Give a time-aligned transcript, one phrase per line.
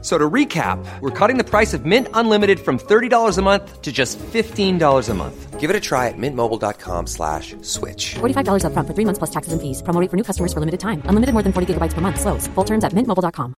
[0.00, 3.90] So to recap, we're cutting the price of Mint Unlimited from $30 a month to
[3.90, 5.58] just $15 a month.
[5.58, 8.14] Give it a try at mintmobile.com slash switch.
[8.20, 9.82] $45 upfront for three months plus taxes and fees.
[9.82, 11.02] Promo rate for new customers for limited time.
[11.08, 12.20] Unlimited more than 40 gigabytes per month.
[12.20, 12.46] Slows.
[12.54, 13.54] Full terms at mintmobile.com.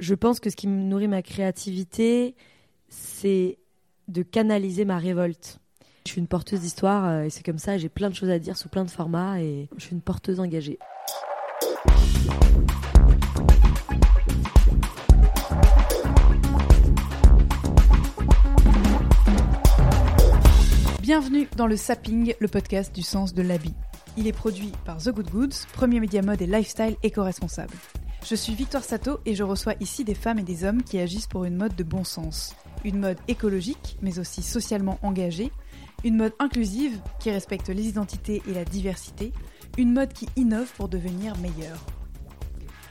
[0.00, 2.36] Je pense que ce qui me nourrit ma créativité,
[2.88, 3.58] c'est
[4.08, 5.58] de canaliser ma révolte.
[6.06, 8.38] Je suis une porteuse d'histoire euh, et c'est comme ça, j'ai plein de choses à
[8.38, 10.78] dire sous plein de formats et je suis une porteuse engagée.
[21.08, 23.72] Bienvenue dans le Sapping, le podcast du sens de l'habit.
[24.18, 27.72] Il est produit par The Good Goods, premier média mode et lifestyle éco-responsable.
[28.26, 31.26] Je suis Victoire Sato et je reçois ici des femmes et des hommes qui agissent
[31.26, 32.54] pour une mode de bon sens.
[32.84, 35.50] Une mode écologique, mais aussi socialement engagée.
[36.04, 39.32] Une mode inclusive qui respecte les identités et la diversité.
[39.78, 41.86] Une mode qui innove pour devenir meilleure.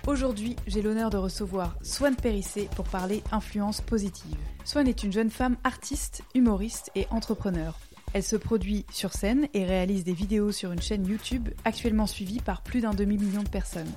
[0.07, 4.37] Aujourd'hui, j'ai l'honneur de recevoir Swan Périssé pour parler influence positive.
[4.65, 7.77] Swan est une jeune femme artiste, humoriste et entrepreneur.
[8.13, 12.39] Elle se produit sur scène et réalise des vidéos sur une chaîne YouTube actuellement suivie
[12.39, 13.91] par plus d'un demi-million de personnes.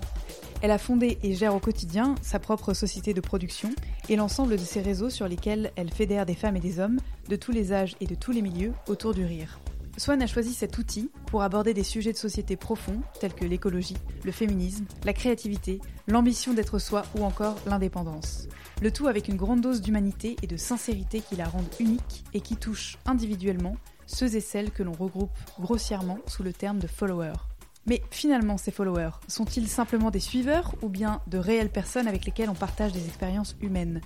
[0.62, 3.70] Elle a fondé et gère au quotidien sa propre société de production
[4.08, 7.36] et l'ensemble de ses réseaux sur lesquels elle fédère des femmes et des hommes de
[7.36, 9.60] tous les âges et de tous les milieux autour du rire.
[9.96, 13.96] Swan a choisi cet outil pour aborder des sujets de société profonds tels que l'écologie,
[14.24, 18.48] le féminisme, la créativité, l'ambition d'être soi ou encore l'indépendance.
[18.82, 22.40] Le tout avec une grande dose d'humanité et de sincérité qui la rendent unique et
[22.40, 23.76] qui touche individuellement
[24.10, 25.30] ceux et celles que l'on regroupe
[25.60, 27.46] grossièrement sous le terme de followers.
[27.86, 32.50] Mais finalement, ces followers, sont-ils simplement des suiveurs ou bien de réelles personnes avec lesquelles
[32.50, 34.00] on partage des expériences humaines?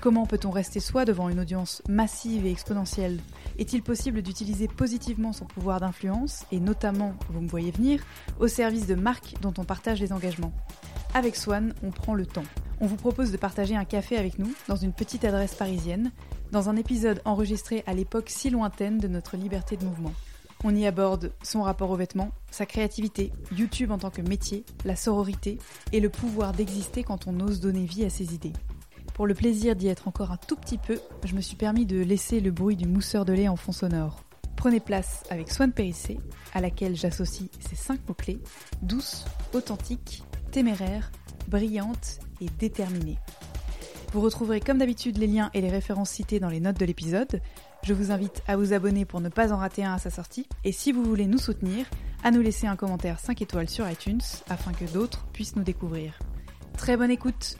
[0.00, 3.20] Comment peut-on rester soi devant une audience massive et exponentielle?
[3.58, 8.02] Est-il possible d'utiliser positivement son pouvoir d'influence, et notamment, vous me voyez venir,
[8.40, 10.52] au service de marques dont on partage les engagements?
[11.14, 12.42] Avec Swan, on prend le temps.
[12.82, 16.10] On vous propose de partager un café avec nous dans une petite adresse parisienne,
[16.50, 20.12] dans un épisode enregistré à l'époque si lointaine de notre liberté de mouvement.
[20.64, 24.96] On y aborde son rapport aux vêtements, sa créativité, YouTube en tant que métier, la
[24.96, 25.60] sororité
[25.92, 28.52] et le pouvoir d'exister quand on ose donner vie à ses idées.
[29.14, 32.02] Pour le plaisir d'y être encore un tout petit peu, je me suis permis de
[32.02, 34.24] laisser le bruit du mousseur de lait en fond sonore.
[34.56, 36.18] Prenez place avec Swan Périssé,
[36.52, 38.40] à laquelle j'associe ces cinq mots-clés
[38.82, 41.12] douce, authentique, téméraire,
[41.46, 43.18] brillante et déterminée.
[44.12, 47.40] Vous retrouverez comme d'habitude les liens et les références citées dans les notes de l'épisode.
[47.82, 50.46] Je vous invite à vous abonner pour ne pas en rater un à sa sortie.
[50.64, 51.86] Et si vous voulez nous soutenir,
[52.22, 56.18] à nous laisser un commentaire 5 étoiles sur iTunes afin que d'autres puissent nous découvrir.
[56.76, 57.56] Très bonne écoute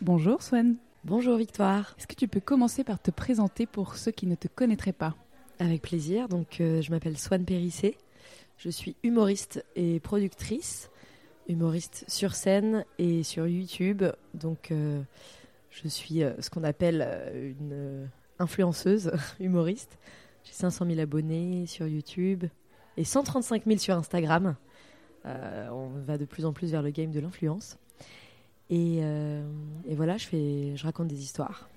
[0.00, 1.94] Bonjour Swan Bonjour Victoire.
[1.98, 5.14] Est-ce que tu peux commencer par te présenter pour ceux qui ne te connaîtraient pas?
[5.58, 6.28] Avec plaisir.
[6.28, 7.98] Donc, euh, je m'appelle Swan Périssé.
[8.56, 10.90] Je suis humoriste et productrice
[11.48, 14.04] humoriste sur scène et sur YouTube.
[14.34, 15.02] Donc, euh,
[15.70, 19.98] je suis euh, ce qu'on appelle euh, une influenceuse humoriste.
[20.44, 22.44] J'ai 500 000 abonnés sur YouTube
[22.96, 24.56] et 135 000 sur Instagram.
[25.24, 27.78] on va de plus en plus vers le game de l'influence.
[28.68, 31.68] Et, et, voilà, je, fais, je raconte des histoires.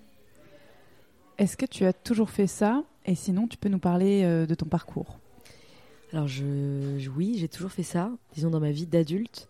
[1.37, 2.83] Est-ce que tu as toujours fait ça?
[3.05, 5.17] Et sinon, tu peux nous parler de ton parcours
[6.13, 9.49] alors je, oui, j'ai toujours fait ça, disons dans ma vie d'adulte.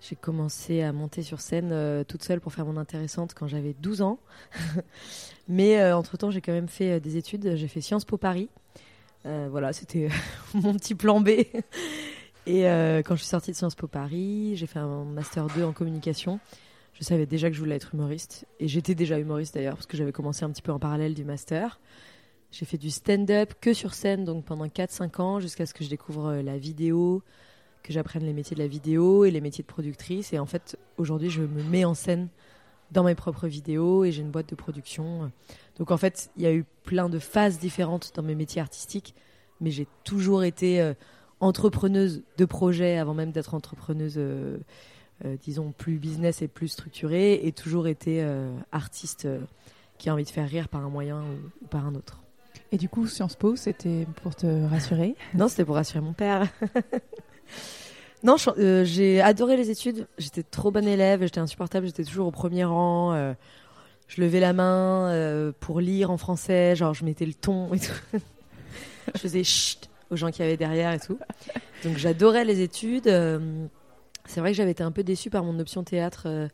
[0.00, 3.74] J'ai commencé à monter sur scène euh, toute seule pour faire mon intéressante quand j'avais
[3.74, 4.18] 12 ans.
[5.48, 7.54] Mais euh, entre-temps, j'ai quand même fait euh, des études.
[7.56, 8.48] J'ai fait Sciences Po Paris.
[9.24, 10.08] voilà, c'était
[10.54, 11.30] mon petit plan B.
[12.46, 12.62] Et
[13.04, 16.40] quand je suis sortie de Sciences Po Paris, j'ai fait un Master 2 en communication.
[16.94, 18.46] Je savais déjà que je voulais être humoriste.
[18.58, 21.24] Et j'étais déjà humoriste d'ailleurs, parce que j'avais commencé un petit peu en parallèle du
[21.24, 21.78] Master.
[22.52, 25.88] J'ai fait du stand-up que sur scène, donc pendant 4-5 ans, jusqu'à ce que je
[25.88, 27.22] découvre euh, la vidéo,
[27.84, 30.32] que j'apprenne les métiers de la vidéo et les métiers de productrice.
[30.32, 32.28] Et en fait, aujourd'hui, je me mets en scène
[32.90, 35.30] dans mes propres vidéos et j'ai une boîte de production.
[35.78, 39.14] Donc en fait, il y a eu plein de phases différentes dans mes métiers artistiques,
[39.60, 40.94] mais j'ai toujours été euh,
[41.38, 44.58] entrepreneuse de projet avant même d'être entrepreneuse, euh,
[45.44, 48.26] disons, plus business et plus structurée, et toujours été
[48.72, 49.28] artiste
[49.98, 51.22] qui a envie de faire rire par un moyen
[51.62, 52.20] ou par un autre.
[52.72, 56.46] Et du coup, Sciences Po, c'était pour te rassurer Non, c'était pour rassurer mon père.
[58.22, 60.06] non, euh, j'ai adoré les études.
[60.18, 63.12] J'étais trop bonne élève, j'étais insupportable, j'étais toujours au premier rang.
[63.12, 63.34] Euh,
[64.06, 67.80] je levais la main euh, pour lire en français, genre je mettais le ton et
[67.80, 67.92] tout.
[69.14, 71.18] je faisais chut aux gens qui avaient derrière et tout.
[71.84, 73.12] Donc j'adorais les études.
[74.26, 76.48] C'est vrai que j'avais été un peu déçue par mon option théâtre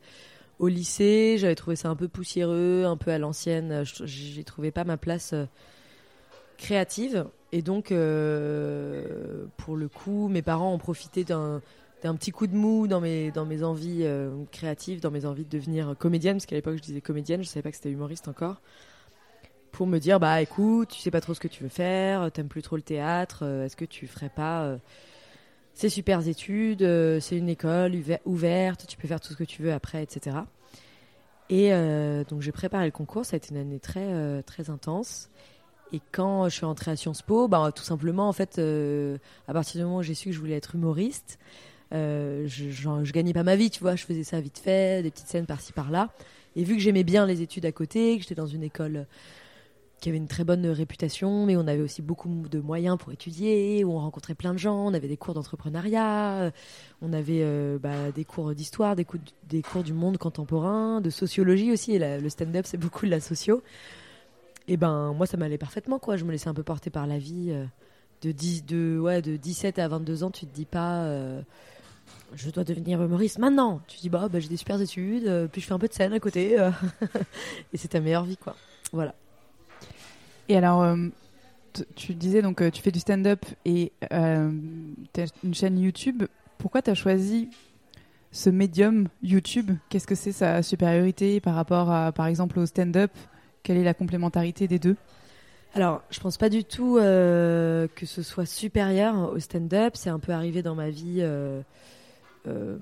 [0.59, 1.37] au lycée.
[1.39, 3.83] J'avais trouvé ça un peu poussiéreux, un peu à l'ancienne.
[3.83, 5.33] J'ai trouvé pas ma place
[6.57, 7.25] créative.
[7.51, 11.61] Et donc, euh, pour le coup, mes parents ont profité d'un
[12.03, 15.45] d'un petit coup de mou dans mes, dans mes envies euh, créatives, dans mes envies
[15.45, 18.27] de devenir comédienne, parce qu'à l'époque je disais comédienne, je savais pas que c'était humoriste
[18.27, 18.61] encore,
[19.71, 22.49] pour me dire bah écoute, tu sais pas trop ce que tu veux faire, t'aimes
[22.49, 24.77] plus trop le théâtre, euh, est-ce que tu ferais pas euh,
[25.73, 29.43] ces super études, euh, c'est une école ouver- ouverte, tu peux faire tout ce que
[29.43, 30.45] tu veux après, etc.
[31.49, 34.69] Et euh, donc j'ai préparé le concours, ça a été une année très, euh, très
[34.69, 35.29] intense.
[35.93, 39.17] Et quand je suis entrée à Sciences Po, bah, tout simplement, en fait, euh,
[39.47, 41.39] à partir du moment où j'ai su que je voulais être humoriste,
[41.93, 45.11] euh, je, genre, gagnais pas ma vie, tu vois, je faisais ça vite fait, des
[45.11, 46.09] petites scènes par-ci par-là.
[46.55, 49.05] Et vu que j'aimais bien les études à côté, que j'étais dans une école
[50.01, 53.83] qui avait une très bonne réputation, mais on avait aussi beaucoup de moyens pour étudier,
[53.83, 56.51] où on rencontrait plein de gens, on avait des cours d'entrepreneuriat, euh,
[57.01, 57.43] on avait
[57.79, 59.07] bah, des cours d'histoire, des,
[59.49, 63.21] des cours du monde contemporain, de sociologie aussi, et le stand-up c'est beaucoup de la
[63.21, 63.63] socio.
[64.67, 66.17] Et ben moi ça m'allait parfaitement, quoi.
[66.17, 67.47] je me laissais un peu porter par la vie.
[67.49, 67.65] euh,
[68.21, 71.03] de, 10, de, ouais, de 17 à 22 ans, tu te dis pas...
[71.03, 71.41] euh,
[72.33, 73.81] je dois devenir humoriste maintenant.
[73.87, 75.93] Tu dis bah, bah j'ai des super études, euh, puis je fais un peu de
[75.93, 76.57] scène à côté,
[77.73, 78.55] et c'est ta meilleure vie quoi.
[78.91, 79.13] Voilà.
[80.49, 80.95] Et alors,
[81.95, 86.23] tu disais donc tu fais du stand-up et tu as une chaîne YouTube.
[86.57, 87.49] Pourquoi tu as choisi
[88.31, 89.71] ce médium YouTube?
[89.89, 93.11] Qu'est-ce que c'est sa supériorité par rapport par exemple, au stand-up?
[93.67, 94.95] Quelle est la complémentarité des deux?
[95.73, 99.97] Alors, je pense pas du tout euh, que ce soit supérieur au stand-up.
[99.97, 101.59] C'est un peu arrivé dans ma vie euh,
[102.47, 102.77] euh,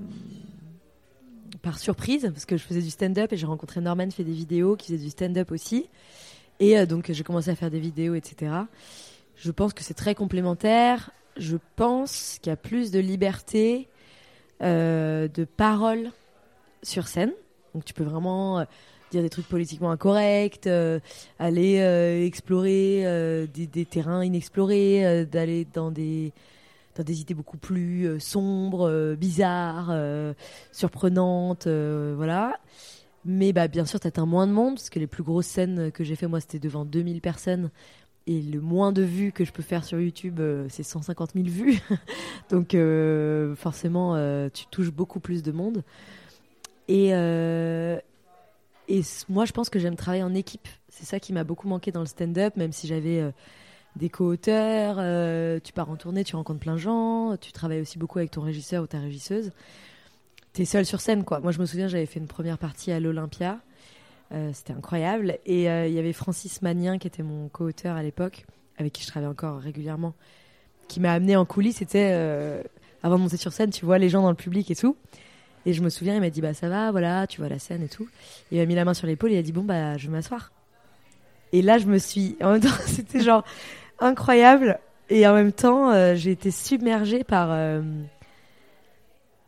[1.63, 4.31] par surprise, parce que je faisais du stand-up et j'ai rencontré Norman qui fait des
[4.31, 5.89] vidéos, qui faisait du stand-up aussi.
[6.59, 8.51] Et donc, j'ai commencé à faire des vidéos, etc.
[9.37, 11.09] Je pense que c'est très complémentaire.
[11.35, 13.87] Je pense qu'il y a plus de liberté
[14.61, 16.11] de parole
[16.83, 17.31] sur scène.
[17.73, 18.63] Donc, tu peux vraiment
[19.11, 20.99] dire des trucs politiquement incorrects, euh,
[21.39, 26.31] aller euh, explorer euh, des, terrains inexplorés, d'aller dans des
[26.95, 29.93] dans des idées beaucoup plus sombres, bizarres,
[30.71, 32.57] surprenantes, voilà.
[33.25, 35.91] Mais bah, bien sûr, tu atteins moins de monde, parce que les plus grosses scènes
[35.91, 37.69] que j'ai fait, moi, c'était devant 2000 personnes.
[38.27, 41.79] Et le moins de vues que je peux faire sur YouTube, c'est 150 000 vues.
[42.49, 42.77] Donc,
[43.57, 45.83] forcément, tu touches beaucoup plus de monde.
[46.87, 47.11] Et,
[48.87, 50.67] et moi, je pense que j'aime travailler en équipe.
[50.89, 53.31] C'est ça qui m'a beaucoup manqué dans le stand-up, même si j'avais euh,
[53.95, 54.97] des co-auteurs.
[54.99, 57.35] euh, tu pars en tournée, tu rencontres plein de gens.
[57.37, 59.51] Tu travailles aussi beaucoup avec ton régisseur ou ta régisseuse.
[60.53, 61.39] T'es seul sur scène, quoi.
[61.39, 63.59] Moi, je me souviens, j'avais fait une première partie à l'Olympia.
[64.31, 65.37] Euh, C'était incroyable.
[65.45, 68.45] Et il y avait Francis Magnien, qui était mon co-auteur à l'époque,
[68.77, 70.13] avec qui je travaillais encore régulièrement,
[70.87, 71.77] qui m'a amené en coulisses.
[71.77, 72.13] C'était
[73.03, 74.95] avant de monter sur scène, tu vois les gens dans le public et tout.
[75.65, 77.83] Et je me souviens, il m'a dit bah ça va, voilà, tu vois la scène
[77.83, 78.07] et tout.
[78.51, 80.13] Il m'a mis la main sur l'épaule et il a dit bon bah je vais
[80.13, 80.51] m'asseoir.
[81.53, 83.43] Et là je me suis, en même temps c'était genre
[83.99, 84.79] incroyable
[85.09, 87.81] et en même temps euh, j'ai été submergée par euh,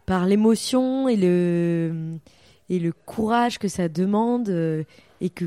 [0.05, 2.17] par l'émotion et le
[2.69, 4.83] et le courage que ça demande euh,
[5.21, 5.45] et que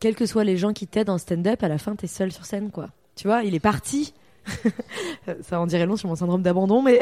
[0.00, 2.44] quels que soient les gens qui t'aident en stand-up, à la fin t'es seul sur
[2.44, 2.90] scène quoi.
[3.16, 4.12] Tu vois, il est parti.
[5.42, 7.00] ça en dirait long sur mon syndrome d'abandon, mais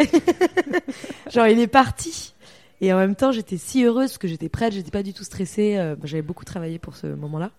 [1.31, 2.31] genre il est parti.
[2.82, 5.77] Et en même temps, j'étais si heureuse que j'étais prête, j'étais pas du tout stressée.
[5.79, 7.53] euh, J'avais beaucoup travaillé pour ce moment-là.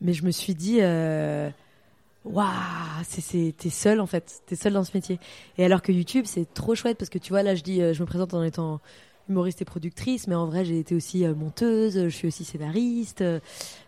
[0.00, 1.48] Mais je me suis dit, euh,
[2.24, 2.44] waouh,
[3.08, 5.18] c'est- t'es seule en fait, t'es seule dans ce métier.
[5.56, 7.94] Et alors que YouTube, c'est trop chouette parce que tu vois, là, je dis, euh,
[7.94, 8.80] je me présente en étant
[9.28, 13.22] humoriste et productrice, mais en vrai, j'ai été aussi monteuse, je suis aussi scénariste,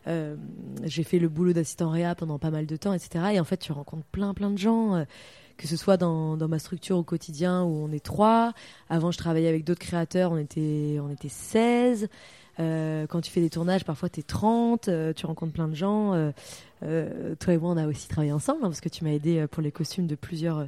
[0.06, 3.32] j'ai fait le boulot d'assistant réa pendant pas mal de temps, etc.
[3.34, 5.02] Et en fait, tu rencontres plein, plein de gens.
[5.60, 8.54] Que ce soit dans, ma structure au quotidien où on est trois.
[8.88, 12.08] Avant, je travaillais avec d'autres créateurs, on était, on était 16.
[12.58, 15.74] Euh, quand tu fais des tournages, parfois tu es 30, euh, tu rencontres plein de
[15.74, 16.14] gens.
[16.14, 16.30] Euh,
[16.82, 19.46] euh, toi et moi, on a aussi travaillé ensemble hein, parce que tu m'as aidé
[19.50, 20.66] pour les costumes de plusieurs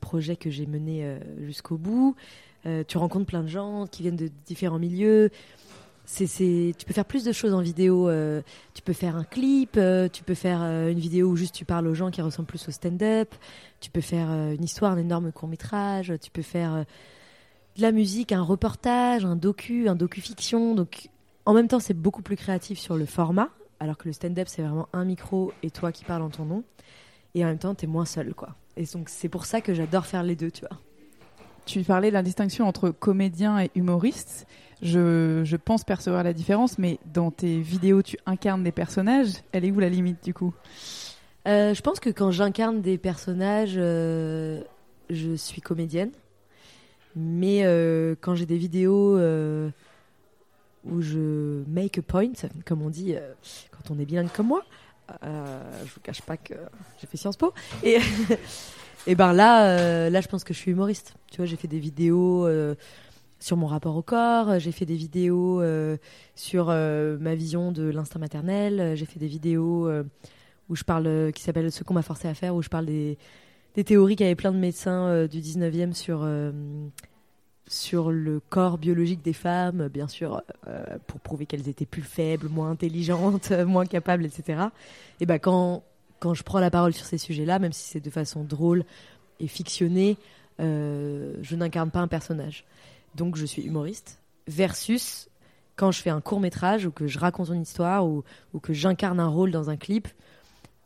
[0.00, 2.16] projets que j'ai menés jusqu'au bout.
[2.88, 5.30] Tu rencontres plein de gens qui viennent de différents milieux.
[6.10, 8.08] C'est, tu peux faire plus de choses en vidéo.
[8.08, 8.40] euh,
[8.72, 11.66] tu peux faire un clip, euh, tu peux faire euh, une vidéo où juste tu
[11.66, 13.34] parles aux gens qui ressemblent plus au stand-up.
[13.80, 16.14] Tu peux faire une histoire, un énorme court métrage.
[16.20, 16.86] Tu peux faire
[17.76, 20.74] de la musique, un reportage, un docu, un docu-fiction.
[20.74, 21.10] Donc,
[21.44, 24.62] en même temps, c'est beaucoup plus créatif sur le format, alors que le stand-up, c'est
[24.62, 26.64] vraiment un micro et toi qui parles en ton nom.
[27.34, 28.56] Et en même temps, t'es moins seul, quoi.
[28.78, 30.78] Et donc, c'est pour ça que j'adore faire les deux, tu vois.
[31.66, 34.46] Tu parlais de la distinction entre comédien et humoriste.
[34.82, 39.32] Je, pense percevoir la différence, mais dans tes vidéos, tu incarnes des personnages.
[39.52, 40.54] Elle est où la limite du coup?
[41.46, 44.60] Euh, je pense que quand j'incarne des personnages, euh,
[45.10, 46.10] je suis comédienne.
[47.16, 49.18] Mais euh, quand j'ai des vidéos
[50.84, 52.32] où je make a point,
[52.64, 53.16] comme on dit
[53.72, 54.62] quand on est bien comme moi,
[55.22, 56.54] je vous cache pas que
[57.00, 57.52] j'ai fait Sciences Po.
[57.82, 57.98] Et,
[59.08, 61.14] et ben là, là, je pense que je suis humoriste.
[61.32, 62.46] Tu vois, j'ai fait des vidéos
[63.40, 65.96] sur mon rapport au corps, j'ai fait des vidéos euh,
[66.34, 70.02] sur euh, ma vision de l'instinct maternel, j'ai fait des vidéos euh,
[70.68, 73.16] où je parle, qui s'appelle Ce qu'on m'a forcé à faire, où je parle des,
[73.84, 76.28] théories qu'avaient plein de médecins du 19e sur,
[77.68, 80.42] sur le corps biologique des femmes, bien sûr,
[81.06, 84.64] pour prouver qu'elles étaient plus faibles, moins intelligentes, moins capables, etc.
[85.20, 85.84] Et ben quand,
[86.18, 88.84] quand je prends la parole sur ces sujets-là, même si c'est de façon drôle
[89.38, 90.16] et fictionnée,
[90.58, 92.64] je n'incarne pas un personnage.
[93.14, 95.28] Donc je suis humoriste, versus
[95.78, 98.24] quand je fais un court métrage ou que je raconte une histoire ou,
[98.60, 100.08] que j'incarne un rôle dans un clip,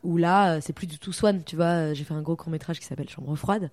[0.02, 1.64] où là, euh, c'est plus du tout Swan, tu vois.
[1.64, 3.70] euh, J'ai fait un gros court métrage qui s'appelle Chambre froide,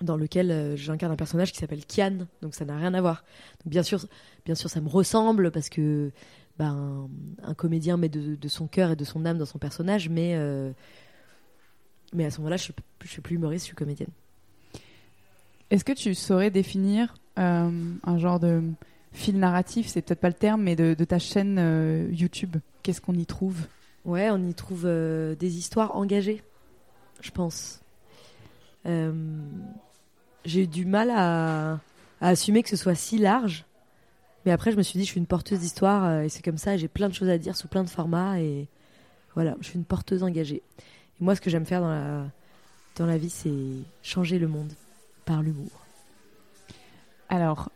[0.00, 3.24] dans lequel euh, j'incarne un personnage qui s'appelle Kian, donc ça n'a rien à voir.
[3.66, 4.06] Bien sûr,
[4.44, 6.12] bien sûr, ça me ressemble parce que
[6.58, 7.08] ben,
[7.42, 10.38] un comédien met de, son cœur et de son âme dans son personnage, mais
[12.14, 14.10] mais à ce moment-là, je je suis plus humoriste, je suis comédienne.
[15.70, 18.62] Est-ce que tu saurais définir un genre de
[19.12, 23.14] fil narratif, c'est peut-être pas le terme, mais de, ta chaîne euh, YouTube Qu'est-ce qu'on
[23.14, 23.66] y trouve?
[24.04, 26.42] Ouais, on y trouve euh, des histoires engagées,
[27.20, 27.80] je pense.
[28.86, 29.12] Euh,
[30.44, 31.78] J'ai eu du mal à,
[32.20, 33.64] assumer que ce soit si large.
[34.44, 36.58] Mais après, je me suis dit, je suis une porteuse d'histoire euh, et c'est comme
[36.58, 36.76] ça.
[36.76, 38.66] J'ai plein de choses à dire sous plein de formats et
[39.34, 40.62] voilà, je suis une porteuse engagée.
[41.20, 42.26] Et moi, ce que j'aime faire dans la,
[42.96, 43.52] dans la vie, c'est
[44.02, 44.72] changer le monde
[45.24, 45.81] par l'humour.
[47.32, 47.70] Alors,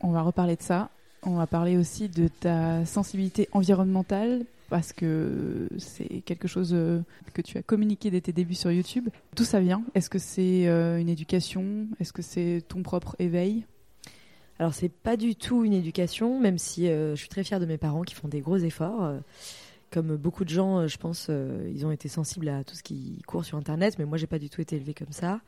[0.00, 0.90] on va reparler de ça.
[1.24, 7.00] On va parler aussi de ta sensibilité environnementale parce que c'est quelque chose euh,
[7.34, 9.08] que tu as communiqué dès tes débuts sur YouTube.
[9.34, 9.82] D'où ça vient?
[9.96, 11.88] Est-ce que c'est euh, une éducation?
[11.98, 13.64] Est-ce que c'est ton propre éveil?
[14.60, 17.66] Alors c'est pas du tout une éducation, même si euh, je suis très fière de
[17.66, 19.14] mes parents qui font des gros efforts.
[19.90, 23.44] Comme beaucoup de gens, je pense, ils ont été sensibles à tout ce qui court
[23.44, 25.40] sur Internet, mais moi j'ai pas du tout été élevée comme ça.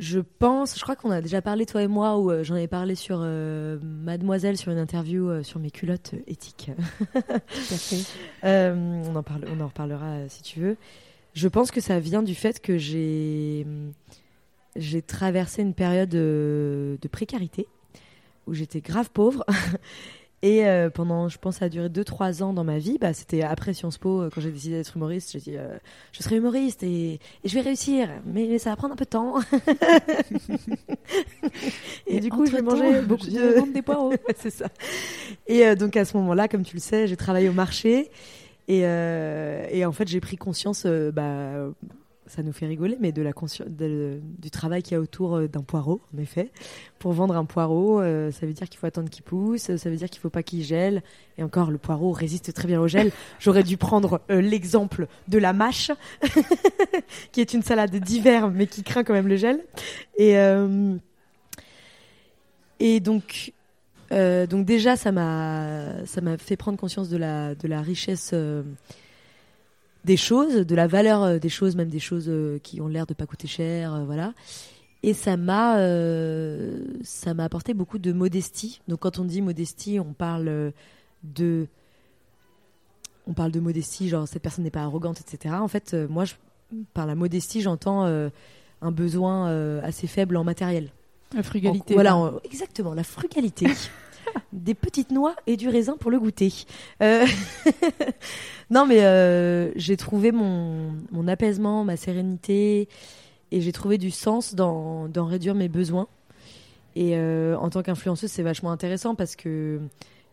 [0.00, 2.66] Je pense, je crois qu'on a déjà parlé toi et moi, ou euh, j'en avais
[2.66, 6.70] parlé sur euh, Mademoiselle sur une interview euh, sur mes culottes éthiques.
[8.44, 10.76] Euh, on en parle, on en reparlera si tu veux.
[11.32, 13.64] Je pense que ça vient du fait que j'ai
[14.74, 17.68] j'ai traversé une période de précarité
[18.46, 19.44] où j'étais grave pauvre.
[20.44, 22.98] Et euh, pendant, je pense, ça a duré 2-3 ans dans ma vie.
[23.00, 25.30] Bah, c'était après Sciences Po, euh, quand j'ai décidé d'être humoriste.
[25.32, 25.78] J'ai dit, euh,
[26.10, 29.10] je serai humoriste et, et je vais réussir, mais ça va prendre un peu de
[29.10, 29.38] temps.
[32.08, 34.12] et, du coup, je vais manger beaucoup de des poireaux.
[34.36, 34.66] c'est ça.
[35.46, 38.10] Et euh, donc à ce moment-là, comme tu le sais, j'ai travaillé au marché
[38.66, 41.68] et, et en fait j'ai pris conscience, bah,
[42.32, 43.32] ça nous fait rigoler, mais de la
[43.68, 46.50] du travail qu'il y a autour euh, d'un poireau, en effet.
[46.98, 49.96] Pour vendre un poireau, euh, ça veut dire qu'il faut attendre qu'il pousse, ça veut
[49.96, 51.02] dire qu'il faut pas qu'il gèle.
[51.36, 53.12] Et encore, le poireau résiste très bien au gel.
[53.38, 55.90] J'aurais dû prendre euh, l'exemple de la mâche,
[57.32, 59.62] qui est une salade d'hiver, mais qui craint quand même le gel.
[60.16, 60.34] Et
[62.80, 63.52] et donc
[64.10, 66.04] donc déjà, ça m'a
[66.38, 68.34] fait prendre conscience de la de la richesse
[70.04, 73.06] des choses, de la valeur euh, des choses, même des choses euh, qui ont l'air
[73.06, 74.34] de pas coûter cher, euh, voilà.
[75.04, 75.78] Et ça m'a
[77.02, 78.80] ça m'a apporté beaucoup de modestie.
[78.86, 80.72] Donc quand on dit modestie, on parle
[81.24, 81.66] de
[83.26, 85.56] on parle de modestie, genre cette personne n'est pas arrogante, etc.
[85.58, 86.34] En fait, moi, je,
[86.94, 89.48] par la modestie, j'entends un besoin
[89.80, 90.90] assez faible en matériel.
[91.34, 91.94] La frugalité.
[91.94, 93.66] En- voilà, en- exactement, la frugalité.
[94.52, 96.52] Des petites noix et du raisin pour le goûter.
[97.02, 97.26] Euh,
[98.70, 102.88] non, mais euh, j'ai trouvé mon, mon apaisement, ma sérénité,
[103.50, 106.08] et j'ai trouvé du sens dans, dans réduire mes besoins.
[106.94, 109.80] Et euh, en tant qu'influenceuse, c'est vachement intéressant parce que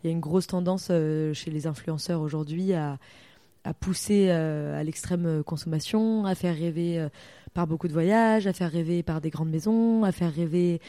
[0.04, 2.98] il y a une grosse tendance chez les influenceurs aujourd'hui à,
[3.66, 7.06] à pousser à l'extrême consommation, à faire rêver
[7.54, 10.80] par beaucoup de voyages, à faire rêver par des grandes maisons, à faire rêver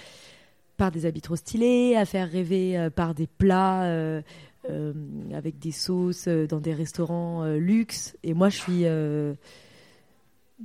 [0.80, 4.22] par des habits trop stylés, à faire rêver euh, par des plats euh,
[4.70, 4.94] euh,
[5.34, 8.16] avec des sauces dans des restaurants luxe.
[8.22, 8.84] Et moi, je suis.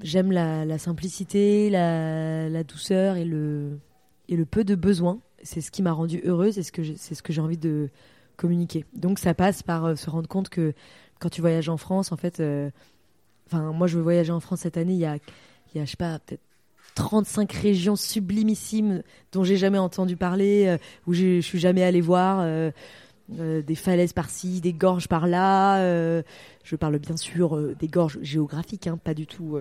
[0.02, 3.78] J'aime la, simplicité, la, douceur et le,
[4.50, 5.20] peu de besoin.
[5.44, 7.90] C'est ce qui m'a rendue heureuse et c'est ce que j'ai envie de
[8.38, 8.86] communiquer.
[8.94, 10.74] Donc ça passe par se rendre compte que
[11.20, 12.42] quand tu voyages en France, en fait,
[13.48, 15.16] enfin moi je veux voyager en France cette année, il y a,
[15.74, 16.42] il y a je sais pas, peut-être
[16.96, 22.40] 35 régions sublimissimes dont j'ai jamais entendu parler, euh, où je suis jamais allée voir.
[22.42, 22.72] euh,
[23.40, 25.80] euh, des falaises par-ci, des gorges par-là.
[26.64, 29.58] je parle bien sûr des gorges géographiques, hein, pas du tout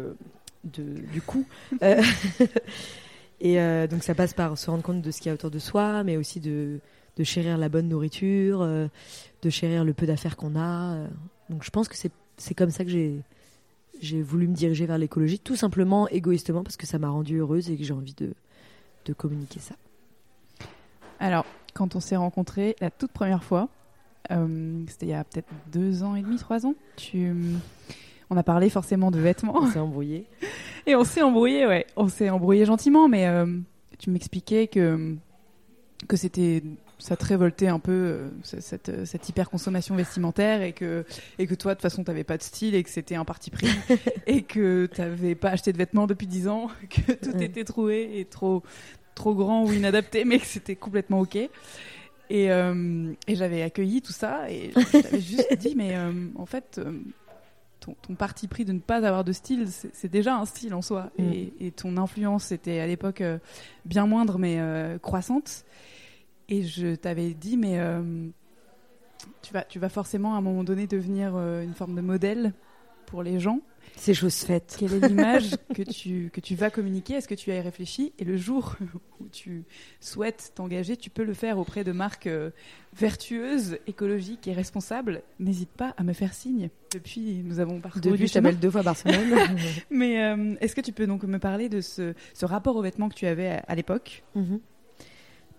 [0.65, 1.47] du coup.
[3.41, 3.57] Et
[3.89, 6.05] donc ça passe par se rendre compte de ce qu'il y a autour de soi,
[6.05, 6.79] mais aussi de,
[7.17, 10.99] de chérir la bonne nourriture, de chérir le peu d'affaires qu'on a.
[11.49, 11.97] Donc je pense que
[12.37, 13.23] c'est comme ça que j'ai
[14.01, 17.71] j'ai voulu me diriger vers l'écologie, tout simplement égoïstement parce que ça m'a rendue heureuse
[17.71, 18.35] et que j'ai envie de,
[19.05, 19.75] de communiquer ça.
[21.21, 23.69] Alors, quand on s'est rencontrés la toute première fois,
[24.31, 27.33] euh, c'était il y a peut-être deux ans et demi, trois ans, tu...
[28.31, 29.57] on a parlé forcément de vêtements.
[29.57, 30.27] On s'est embrouillé.
[30.87, 31.87] Et on s'est embrouillé, ouais.
[31.97, 33.47] On s'est embrouillé gentiment, mais euh,
[33.99, 35.17] tu m'expliquais que,
[36.07, 36.63] que c'était.
[36.99, 41.05] Ça te révoltait un peu, euh, ce- cette, euh, cette hyper-consommation vestimentaire, et que,
[41.39, 43.51] et que toi, de toute façon, t'avais pas de style, et que c'était un parti
[43.51, 43.67] pris,
[44.27, 47.45] et que t'avais pas acheté de vêtements depuis dix ans, que tout Ouais.
[47.47, 48.63] était troué et trop,
[49.15, 51.37] trop grand ou inadapté, mais que c'était complètement OK.
[51.37, 51.51] Et,
[52.51, 56.81] euh, et j'avais accueilli tout ça, et je t'avais juste dit, mais euh, en fait.
[57.81, 60.81] ton, ton parti pris de ne pas avoir de style, c'est déjà un style en
[60.81, 61.11] soi.
[61.19, 61.23] Mm.
[61.33, 63.23] Et, et ton influence était à l'époque
[63.85, 64.59] bien moindre, mais
[65.03, 65.65] croissante.
[66.49, 68.29] Et je t'avais dit, mais euh,
[69.43, 72.53] tu, vas, tu vas forcément à un moment donné devenir euh, une forme de modèle
[73.07, 73.61] pour les gens.
[73.97, 74.77] C'est chose faite.
[74.79, 77.15] Quelle est l'image que tu, que tu vas communiquer?
[77.15, 78.13] Est-ce que tu as y réfléchi?
[78.19, 78.77] Et le jour
[79.21, 79.65] où tu
[80.01, 82.51] souhaites t'engager, tu peux le faire auprès de marques euh,
[82.95, 85.23] vertueuses, écologiques et responsables.
[85.39, 86.71] N'hésite pas à me faire signe.
[86.93, 89.35] Depuis, nous avons parcouru Depuis, je t'appelle deux fois Barcelone.
[89.91, 93.09] Mais euh, est-ce que tu peux donc me parler de ce, ce rapport aux vêtements
[93.09, 94.25] que tu avais à, à l'époque?
[94.35, 94.61] Mhm.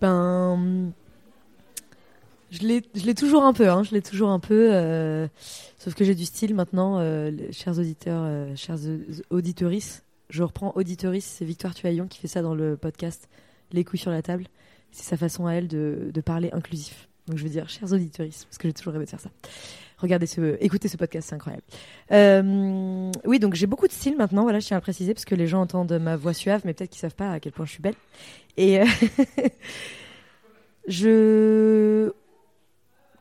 [0.02, 0.92] Ben,
[2.52, 2.68] je
[3.06, 4.70] l'ai, toujours un peu, hein, je l'ai toujours un peu.
[4.72, 5.28] euh,
[5.78, 8.78] sauf que j'ai du style maintenant, euh, chers auditeurs, euh, chers.
[10.30, 13.30] Je reprends auditorice, c'est Victoire Tuaillon qui fait ça dans le podcast
[13.74, 14.46] Les couilles sur la table.
[14.92, 17.08] C'est sa façon à elle de, parler inclusif.
[17.28, 19.30] Donc je veux dire chers auditoristes, parce que j'ai toujours rêvé de faire ça.
[19.98, 21.64] Regardez ce, écoutez ce podcast, c'est incroyable.
[22.12, 25.26] Euh, oui, donc j'ai beaucoup de style maintenant, voilà, je tiens à le préciser, parce
[25.26, 27.66] que les gens entendent ma voix suave, mais peut-être qu'ils savent pas à quel point
[27.66, 27.96] je suis belle.
[28.58, 28.86] Et euh,
[30.88, 32.12] je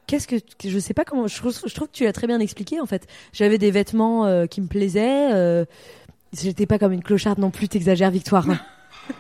[0.07, 2.41] qu'est-ce que je sais pas comment je trouve, je trouve que tu l'as très bien
[2.41, 3.07] expliqué en fait.
[3.33, 5.33] J'avais des vêtements euh, qui me plaisaient.
[5.33, 5.65] Euh,
[6.39, 7.69] j'étais pas comme une clocharde non plus.
[7.69, 8.49] T'exagères, Victoire.
[8.51, 8.61] hein.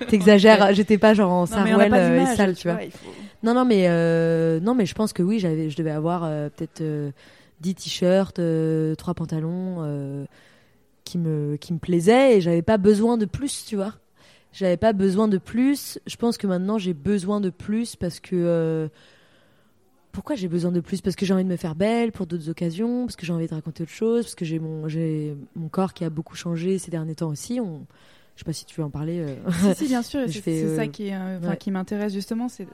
[0.08, 0.68] T'exagères.
[0.74, 2.78] J'étais pas genre en sarouel euh, et sale, tu vois.
[2.78, 3.08] faut-
[3.42, 3.88] Non, non, mais
[4.60, 6.82] non, mais je pense que oui, j'avais, je devais avoir peut-être
[7.64, 10.26] 10 t-shirts, euh, trois pantalons euh,
[11.04, 13.94] qui me qui me plaisaient et j'avais pas besoin de plus, tu vois.
[14.52, 15.98] J'avais pas besoin de plus.
[16.06, 18.88] Je pense que maintenant j'ai besoin de plus parce que euh,
[20.12, 21.00] pourquoi j'ai besoin de plus?
[21.00, 23.48] Parce que j'ai envie de me faire belle pour d'autres occasions, parce que j'ai envie
[23.48, 24.86] de raconter autre chose, parce que j'ai mon
[25.56, 27.60] mon corps qui a beaucoup changé ces derniers temps aussi.
[28.36, 29.20] Je sais pas si tu veux en parler.
[29.20, 29.36] euh.
[29.74, 31.56] Si, si, bien sûr, c'est c'est euh, ça qui, euh, ouais.
[31.56, 32.48] qui m'intéresse justement.
[32.48, 32.66] C'est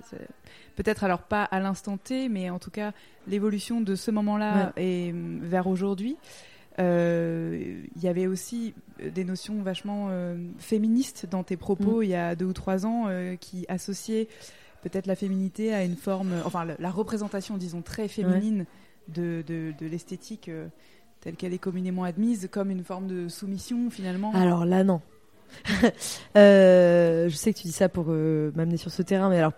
[0.77, 2.93] peut-être alors pas à l'instant T, mais en tout cas
[3.27, 6.17] l'évolution de ce moment-là et hum, vers aujourd'hui.
[6.79, 10.09] Euh, Il y avait aussi euh, des notions vachement
[10.59, 12.05] féministes dans tes propos Mm.
[12.05, 13.07] il y a deux ou trois ans
[13.41, 14.29] qui associaient
[14.83, 18.65] peut-être la féminité à une forme, enfin la, la représentation, disons, très féminine
[19.09, 20.51] de, de, de l'esthétique
[21.21, 24.33] telle qu'elle est communément admise comme une forme de soumission finalement.
[24.35, 25.03] Alors là, non.
[26.37, 29.53] Euh, je sais que tu dis ça pour euh, m'amener sur ce terrain, mais alors,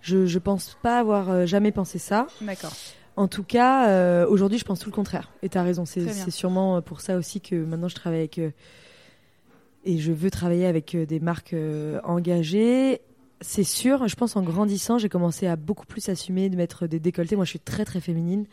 [0.00, 2.26] je, je pense pas avoir euh, jamais pensé ça.
[2.40, 2.72] D'accord.
[3.16, 5.30] En tout cas, aujourd'hui, je pense tout le contraire.
[5.42, 8.38] Et tu as raison, c'est sûrement pour ça aussi que maintenant je travaille avec.
[8.38, 11.56] et je veux travailler avec des marques
[12.04, 13.00] engagées.
[13.40, 17.00] C'est sûr, je pense en grandissant, j'ai commencé à beaucoup plus assumer de mettre des
[17.00, 17.36] décolletés.
[17.36, 18.44] Moi, je suis très très féminine.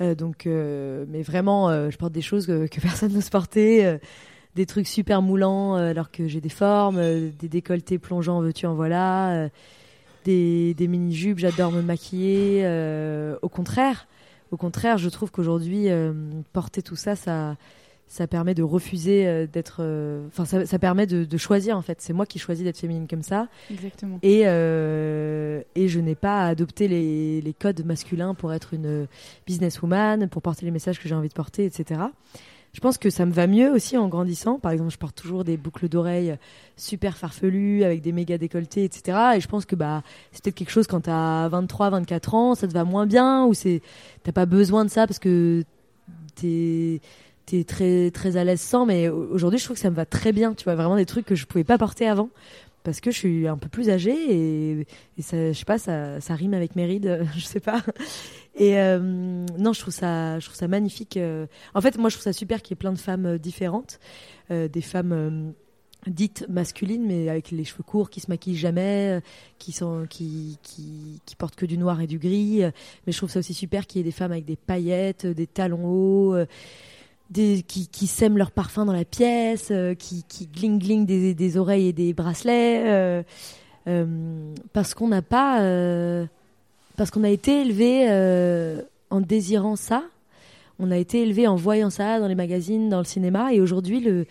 [0.00, 3.98] Euh, donc, euh, mais vraiment, euh, je porte des choses que, que personne n'ose porter.
[4.54, 8.66] Des trucs super moulants euh, alors que j'ai des formes, euh, des décolletés plongeants, veux-tu
[8.66, 9.48] en voilà, euh,
[10.24, 12.64] des, des mini-jupes, j'adore me maquiller.
[13.42, 14.06] au contraire,
[14.50, 15.88] au contraire, je trouve qu'aujourd'hui,
[16.52, 17.56] porter tout ça, ça,
[18.06, 19.78] ça permet de refuser euh, d'être.
[19.80, 22.02] euh, Enfin, ça, ça permet de, de choisir en fait.
[22.02, 23.48] C'est moi qui choisis d'être féminine comme ça.
[23.70, 24.18] Exactement.
[24.22, 29.06] Et, euh, et je n'ai pas à adopter les, les codes masculins pour être une
[29.46, 32.00] businesswoman, pour porter les messages que j'ai envie de porter, etc.
[32.72, 34.58] Je pense que ça me va mieux aussi en grandissant.
[34.58, 36.36] Par exemple, je porte toujours des boucles d'oreilles
[36.76, 39.18] super farfelues, avec des méga décolletés, etc.
[39.36, 42.66] Et je pense que bah, c'est peut-être quelque chose quand t'as 23, 24 ans, ça
[42.66, 43.82] te va moins bien, ou c'est,
[44.22, 45.64] t'as pas besoin de ça parce que
[46.34, 47.02] t'es,
[47.44, 48.86] t'es très, très à l'aise sans.
[48.86, 50.54] Mais aujourd'hui, je trouve que ça me va très bien.
[50.54, 52.30] Tu vois, vraiment des trucs que je pouvais pas porter avant
[52.82, 54.86] parce que je suis un peu plus âgée et,
[55.20, 57.82] ça, je sais pas, ça, ça rime avec mes rides, je sais pas.
[58.54, 61.16] Et euh, non, je trouve ça, je trouve ça magnifique.
[61.16, 61.46] euh.
[61.74, 63.98] En fait, moi, je trouve ça super qu'il y ait plein de femmes euh, différentes,
[64.50, 65.54] des femmes
[66.06, 69.22] dites masculines, mais avec les cheveux courts, qui se maquillent jamais,
[69.58, 72.60] qui sont, qui, qui, portent que du noir et du gris.
[73.06, 75.46] Mais je trouve ça aussi super qu'il y ait des femmes avec des paillettes, des
[75.46, 76.36] talons hauts.
[77.32, 81.92] Qui, sèment leur parfum dans la pièce, euh, qui, qui gling gling des, oreilles et
[81.92, 83.22] des bracelets, euh,
[83.88, 85.58] euh, parce qu'on n'a pas,
[86.96, 88.08] parce qu'on a été élevé
[89.10, 90.04] en désirant ça,
[90.78, 94.00] on a été élevé en voyant ça dans les magazines, dans le cinéma, et aujourd'hui
[94.00, 94.26] le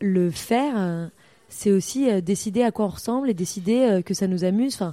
[0.00, 1.08] le faire,
[1.48, 4.74] c'est aussi décider à quoi on ressemble et décider que ça nous amuse.
[4.74, 4.92] Enfin,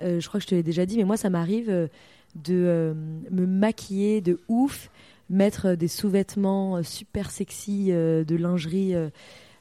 [0.00, 1.88] je crois que je te l'ai déjà dit, mais moi ça m'arrive
[2.36, 2.94] de
[3.30, 4.88] me maquiller de ouf
[5.32, 8.94] mettre euh, des sous-vêtements euh, super sexy, euh, de lingerie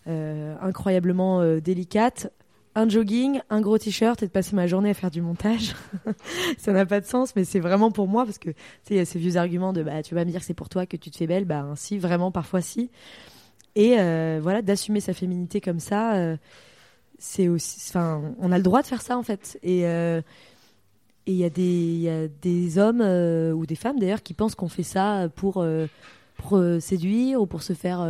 [0.05, 2.34] incroyablement délicate,
[2.73, 5.75] un jogging, un gros t-shirt et de passer ma journée à faire du montage.
[6.57, 8.49] ça n'a pas de sens, mais c'est vraiment pour moi parce que
[8.89, 10.69] il y a ces vieux arguments de bah tu vas me dire que c'est pour
[10.69, 12.89] toi que tu te fais belle, bah si, vraiment parfois si.
[13.75, 13.95] Et
[14.39, 16.36] voilà, d'assumer sa féminité comme ça,
[17.19, 19.60] c'est aussi, enfin, on a le droit de faire ça en fait.
[19.62, 19.86] Et
[21.27, 24.69] et il y y a des hommes euh, ou des femmes d'ailleurs qui pensent qu'on
[24.69, 25.86] fait ça pour euh,
[26.51, 28.05] euh, séduire ou pour se faire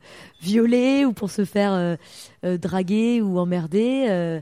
[0.42, 1.96] violer ou pour se faire
[2.42, 4.40] draguer ou emmerder.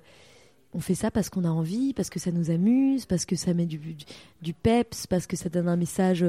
[0.72, 3.52] on fait ça parce qu'on a envie, parce que ça nous amuse, parce que ça
[3.52, 3.96] met du, du,
[4.40, 6.24] du peps, parce que ça donne un message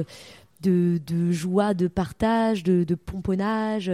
[0.62, 3.90] de, de joie, de partage, de, de pomponnage.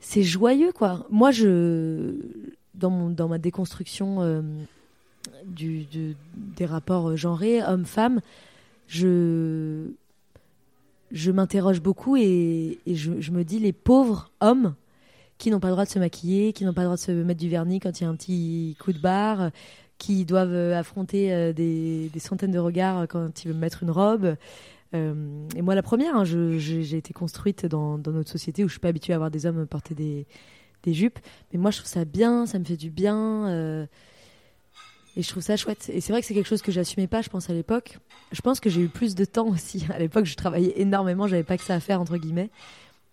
[0.00, 1.06] C'est joyeux, quoi.
[1.10, 2.14] Moi, je,
[2.74, 4.42] dans, mon, dans ma déconstruction
[5.28, 6.12] euh,
[6.56, 8.20] des rapports genrés, hommes-femmes,
[8.86, 9.86] je,
[11.10, 14.74] je m'interroge beaucoup et, je, me dis les pauvres hommes
[15.38, 17.12] qui n'ont pas le droit de se maquiller, qui n'ont pas le droit de se
[17.12, 19.50] mettre du vernis quand il y a un petit coup de barre,
[19.98, 24.36] qui doivent euh, affronter euh, des, centaines de regards quand ils veulent mettre une robe.
[24.94, 28.80] Euh, et moi, la première, hein, j'ai été construite dans, notre société où je suis
[28.80, 30.26] pas habituée à voir des hommes porter des,
[30.92, 31.18] jupes.
[31.52, 33.48] Mais moi, je trouve ça bien, ça me fait du bien.
[33.48, 33.86] euh,
[35.16, 35.90] et je trouve ça chouette.
[35.92, 37.98] Et c'est vrai que c'est quelque chose que j'assumais pas, je pense, à l'époque.
[38.32, 39.84] Je pense que j'ai eu plus de temps aussi.
[39.92, 42.50] À l'époque, je travaillais énormément, j'avais pas que ça à faire, entre guillemets.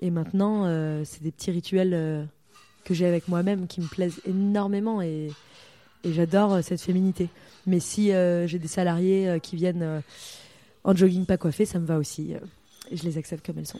[0.01, 2.23] Et maintenant, euh, c'est des petits rituels euh,
[2.85, 5.29] que j'ai avec moi-même qui me plaisent énormément et,
[6.03, 7.29] j'adore euh, cette féminité.
[7.67, 10.01] Mais si j'ai des salariés qui viennent
[10.83, 12.33] en jogging pas coiffés, ça me va aussi.
[12.89, 13.79] et je les accepte comme elles sont.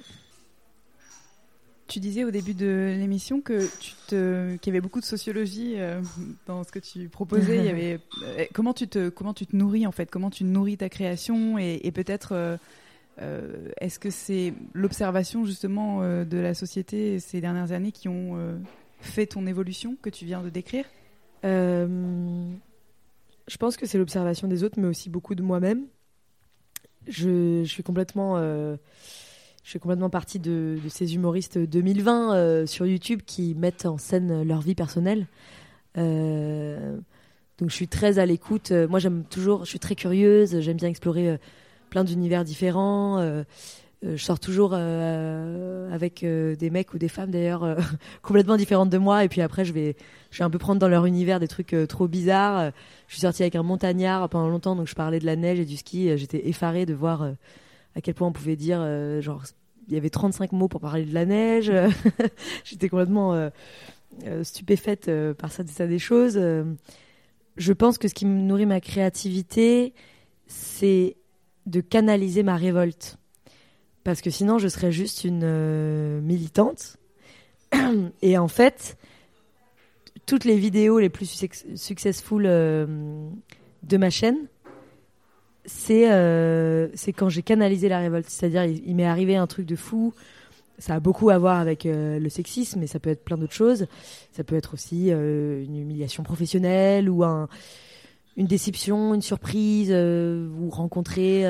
[1.91, 5.73] Tu disais au début de l'émission que tu te qu'il y avait beaucoup de sociologie
[5.75, 6.01] euh,
[6.47, 7.99] dans ce que tu proposais.
[8.23, 11.57] Euh, comment tu te comment tu te nourris en fait, comment tu nourris ta création?
[11.57, 12.57] Et, peut-être
[13.19, 18.37] euh, est-ce que c'est l'observation justement de la société ces dernières années qui ont
[19.01, 20.85] fait ton évolution que tu viens de décrire?
[21.43, 22.55] Je
[23.59, 25.87] pense que c'est l'observation des autres, mais aussi beaucoup de moi-même.
[27.09, 28.37] Je, suis complètement,
[29.63, 34.43] je fais complètement partie de, ces humoristes 2020 euh, sur YouTube qui mettent en scène
[34.43, 35.27] leur vie personnelle.
[35.97, 36.97] Euh,
[37.59, 38.71] donc je suis très à l'écoute.
[38.71, 41.37] Moi j'aime toujours, je suis très curieuse, j'aime bien explorer euh,
[41.89, 43.43] plein d'univers différents.
[44.03, 47.77] Je sors toujours avec des mecs ou des femmes d'ailleurs
[48.23, 49.95] complètement différentes de moi et puis après je vais
[50.31, 52.71] je vais un peu prendre dans leur univers des trucs trop bizarres.
[53.07, 55.65] Je suis sortie avec un montagnard pendant longtemps, donc je parlais de la neige et
[55.65, 56.17] du ski.
[56.17, 57.27] J'étais effarée de voir
[57.95, 59.43] à quel point on pouvait dire, euh, genre,
[59.87, 61.71] il y avait 35 mots pour parler de la neige.
[62.63, 63.49] J'étais complètement euh,
[64.25, 66.39] euh, stupéfaite par ça, ça des choses.
[67.57, 69.93] Je pense que ce qui me nourrit ma créativité,
[70.47, 71.17] c'est
[71.65, 73.17] de canaliser ma révolte.
[74.03, 76.97] Parce que sinon, je serais juste une euh, militante.
[78.21, 78.97] Et en fait,
[80.25, 83.29] toutes les vidéos les plus success- successful euh,
[83.83, 84.47] de ma chaîne,
[85.65, 88.29] c'est euh, c'est quand j'ai canalisé la révolte.
[88.29, 90.13] C'est-à-dire, il, m'est arrivé un truc de fou.
[90.79, 93.53] Ça a beaucoup à voir avec euh, le sexisme, mais ça peut être plein d'autres
[93.53, 93.85] choses.
[94.31, 97.47] Ça peut être aussi euh, une humiliation professionnelle ou un,
[98.35, 101.41] une déception, une surprise, ou rencontrer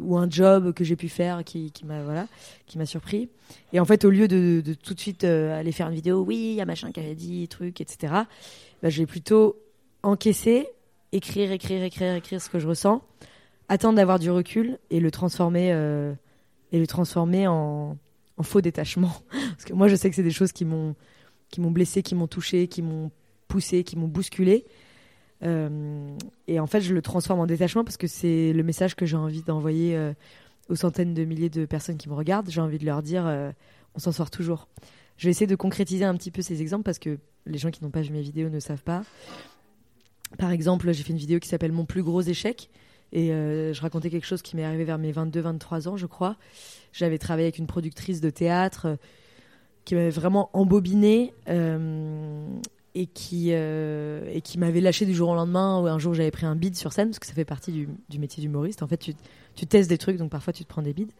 [0.00, 2.28] ou un job que j'ai pu faire qui, m'a voilà,
[2.66, 3.28] qui m'a surpris.
[3.72, 6.54] Et en fait, au lieu de, tout de suite aller faire une vidéo, oui, il
[6.54, 8.12] y a machin qui avait dit truc, etc.
[8.82, 9.56] Bah, je vais plutôt
[10.04, 10.68] encaisser,
[11.16, 13.02] écrire, écrire, écrire, écrire ce que je ressens,
[13.68, 16.12] attendre d'avoir du recul et le transformer euh,
[16.72, 17.96] et le transformer en,
[18.42, 19.12] faux détachement.
[19.30, 20.94] Parce que moi, je sais que c'est des choses qui m'ont
[21.48, 23.10] qui m'ont blessé, qui m'ont touché, qui m'ont
[23.48, 24.64] poussé, qui m'ont bousculé.
[25.42, 26.16] Euh,
[26.48, 29.16] et en fait, je le transforme en détachement parce que c'est le message que j'ai
[29.16, 30.12] envie d'envoyer euh,
[30.68, 32.50] aux centaines de milliers de personnes qui me regardent.
[32.50, 33.26] J'ai envie de leur dire,
[33.94, 34.68] on s'en sort toujours.
[35.16, 37.82] Je vais essayer de concrétiser un petit peu ces exemples parce que les gens qui
[37.84, 39.02] n'ont pas vu mes vidéos ne savent pas.
[40.38, 42.68] Par exemple, j'ai fait une vidéo qui s'appelle Mon plus gros échec.
[43.12, 46.36] Et euh, je racontais quelque chose qui m'est arrivé vers mes 22-23 ans, je crois.
[46.92, 48.96] J'avais travaillé avec une productrice de théâtre euh,
[49.84, 52.46] qui m'avait vraiment embobiné euh,
[52.94, 53.52] et qui,
[54.58, 55.80] m'avait lâché du jour au lendemain.
[55.80, 58.18] Ou un jour, j'avais pris un bide sur scène, parce que ça fait partie du,
[58.18, 58.82] métier d'humoriste.
[58.82, 59.14] En fait, tu,
[59.54, 61.12] tu testes des trucs, donc parfois tu te prends des bides.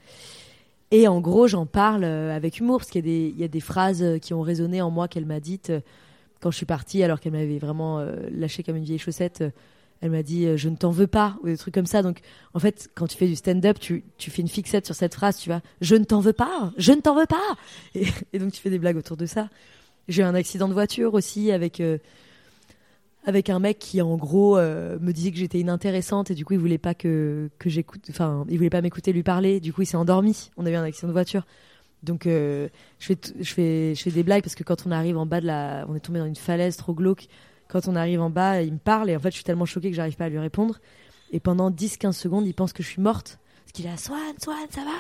[0.90, 3.48] Et en gros, j'en parle avec humour parce qu'il y, a des- il y a
[3.48, 5.72] des phrases qui ont résonné en moi qu'elle m'a dites
[6.40, 9.40] quand je suis partie, alors qu'elle m'avait vraiment euh, lâché comme une vieille chaussette.
[9.42, 9.50] euh,
[10.02, 12.02] elle m'a dit euh, Je ne t'en veux pas, ou des trucs comme ça.
[12.02, 12.20] Donc,
[12.52, 15.38] en fait, quand tu fais du stand-up, tu, tu fais une fixette sur cette phrase,
[15.38, 17.56] tu vois Je ne t'en veux pas, je ne t'en veux pas.
[17.94, 19.48] Et, et donc, tu fais des blagues autour de ça.
[20.08, 21.80] J'ai eu un accident de voiture aussi avec.
[21.80, 21.98] euh,
[23.24, 26.60] avec un mec qui en gros me disait que j'étais inintéressante et du coup il
[26.60, 29.86] voulait pas que, que j'écoute enfin il voulait pas m'écouter lui parler du coup il
[29.86, 31.44] s'est endormi on a eu un accident de voiture
[32.06, 35.46] donc euh, je fais je des blagues parce que quand on arrive en bas de
[35.46, 37.26] la on est tombé dans une falaise trop glauque.
[37.68, 39.90] Quand on arrive en bas il me parle et en fait je suis tellement choquée
[39.90, 40.78] que j'arrive pas à lui répondre.
[41.32, 43.38] Et pendant 10 15 secondes il pense que je suis morte.
[43.64, 44.96] Parce qu'il est là Swan Swan ça va?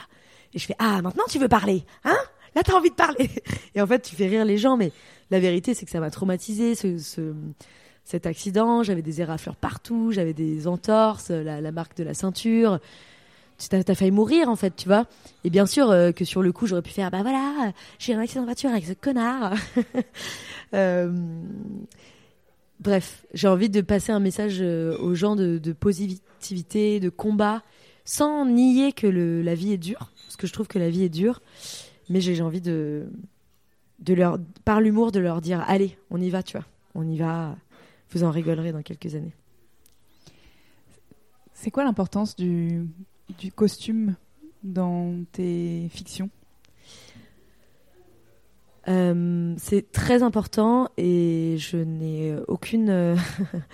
[0.52, 2.18] Et je fais ah maintenant tu veux parler hein?
[2.54, 3.30] Là t'as envie de parler.
[3.74, 4.90] Et en fait tu fais rire les gens mais
[5.30, 7.32] la vérité c'est que ça m'a traumatisé ce, ce
[8.04, 12.78] cet accident, j'avais des éraflures partout, j'avais des entorses, la marque de la ceinture.
[13.70, 15.06] T'as, t'as failli mourir en fait, tu vois.
[15.44, 18.20] Et bien sûr euh, que sur le coup, j'aurais pu faire, bah voilà, j'ai un
[18.20, 19.54] accident de voiture avec ce connard.
[20.74, 21.12] Euh,
[22.80, 27.62] Bref, j'ai envie de passer un message euh, aux gens de, positivité, de combat,
[28.04, 31.08] sans nier que la vie est dure, parce que je trouve que la vie est
[31.08, 31.40] dure,
[32.10, 33.06] mais j'ai envie de,
[34.00, 37.16] de leur, par l'humour, de leur dire, allez, on y va, tu vois, on y
[37.16, 37.56] va
[38.10, 39.34] vous en rigolerez dans quelques années.
[41.54, 42.86] C'est quoi l'importance du,
[43.28, 44.14] du costume
[44.62, 46.30] dans tes fictions
[48.88, 52.88] Euh, c'est très important et je n'ai aucune.
[52.90, 53.16] euh,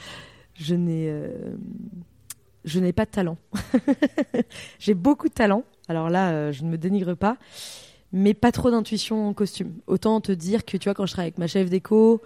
[0.55, 1.09] je n'ai.
[1.11, 1.55] euh,
[2.65, 3.37] je n'ai pas de talent.
[4.79, 5.65] J'ai beaucoup de talent.
[5.88, 7.37] Alors là, je ne me dénigre pas,
[8.12, 9.73] mais pas trop d'intuition en costume.
[9.88, 12.23] Autant te dire que tu vois, quand je travaille avec ma chef déco,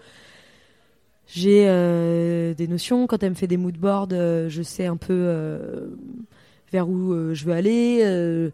[1.26, 1.64] j'ai
[2.54, 3.06] des notions.
[3.06, 5.88] Quand elle me fait des moodboards, je sais un peu
[6.72, 8.00] vers où euh, je veux aller.
[8.02, 8.50] euh,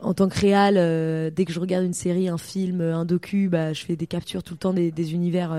[0.00, 3.48] en tant que réal, euh, dès que je regarde une série, un film, un docu,
[3.48, 5.56] bah, je fais des captures tout le temps des, univers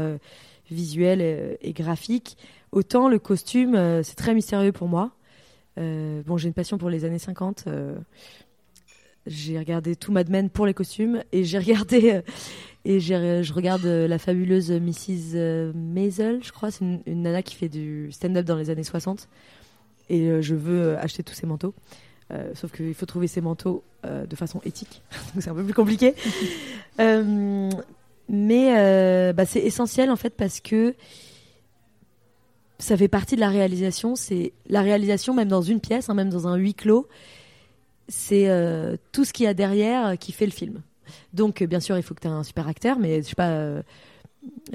[0.72, 2.38] visuels et graphiques.
[2.72, 5.12] Autant le costume, c'est très mystérieux pour moi.
[5.76, 7.66] Bon, j'ai une passion pour les années 50.
[7.68, 7.98] euh,
[9.28, 12.22] j'ai regardé tout Mad Men pour les costumes et j'ai regardé
[12.86, 18.10] je regarde la fabuleuse Mrs Maisel, je crois, c'est une, une nana qui fait du
[18.14, 19.28] stand-up dans les années 60
[20.10, 21.74] et euh, je veux euh, acheter tous ses manteaux.
[22.32, 25.02] Euh, sauf qu'il faut trouver ces manteaux euh, de façon éthique,
[25.34, 26.16] donc c'est un peu plus compliqué.
[27.00, 27.70] Euh,
[28.28, 30.94] mais bah, c'est essentiel en fait parce que
[32.78, 34.18] ça fait partie de la réalisation.
[34.18, 37.08] C'est la réalisation même dans une pièce, hein, même dans un huis clos.
[38.10, 38.50] C'est
[39.14, 40.82] tout ce qu'il y a derrière qui fait le film.
[41.34, 43.82] Donc bien sûr il faut que tu aies un super acteur, mais je sais pas.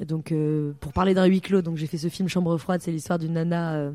[0.03, 0.33] donc
[0.79, 3.33] pour parler d'un huis clos, donc j'ai fait ce film Chambre froide, c'est l'histoire d'une
[3.33, 3.91] nana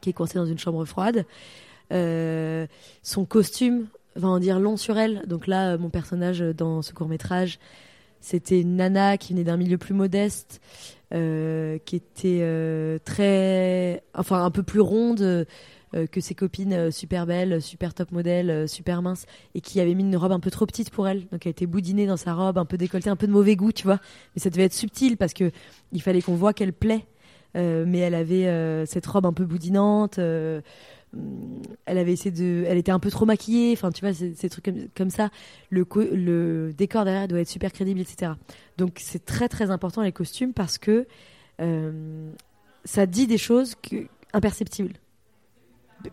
[0.00, 1.24] qui est coincée dans une chambre froide.
[1.92, 2.66] Euh,
[3.02, 3.86] son costume
[4.16, 5.22] va en dire long sur elle.
[5.26, 7.58] Donc là, euh, mon personnage dans ce court métrage,
[8.20, 10.60] c'était une nana qui venait d'un milieu plus modeste,
[11.12, 15.46] euh, qui était très, enfin un peu plus ronde
[16.12, 20.04] que ses copines super belles, super top modèle, euh, super minces, et qui avait mis
[20.04, 21.26] une robe un peu trop petite pour elle.
[21.32, 23.72] Donc elle était boudinée dans sa robe, un peu décolletée, un peu de mauvais goût,
[23.72, 23.98] tu vois.
[24.34, 25.50] Mais ça devait être subtil parce que
[25.92, 27.04] il fallait qu'on voit qu'elle plaît.
[27.56, 30.18] Euh, mais elle avait euh, cette robe un peu boudinante.
[30.18, 30.60] euh,
[31.86, 33.72] elle avait essayé de, elle était un peu trop maquillée.
[33.72, 35.30] Enfin, tu vois, ces trucs comme, ça.
[35.68, 38.32] Le, co- le décor derrière doit être super crédible, etc.
[38.78, 41.06] Donc c'est très très important les costumes parce que
[42.84, 43.74] ça dit des choses
[44.32, 44.94] imperceptibles.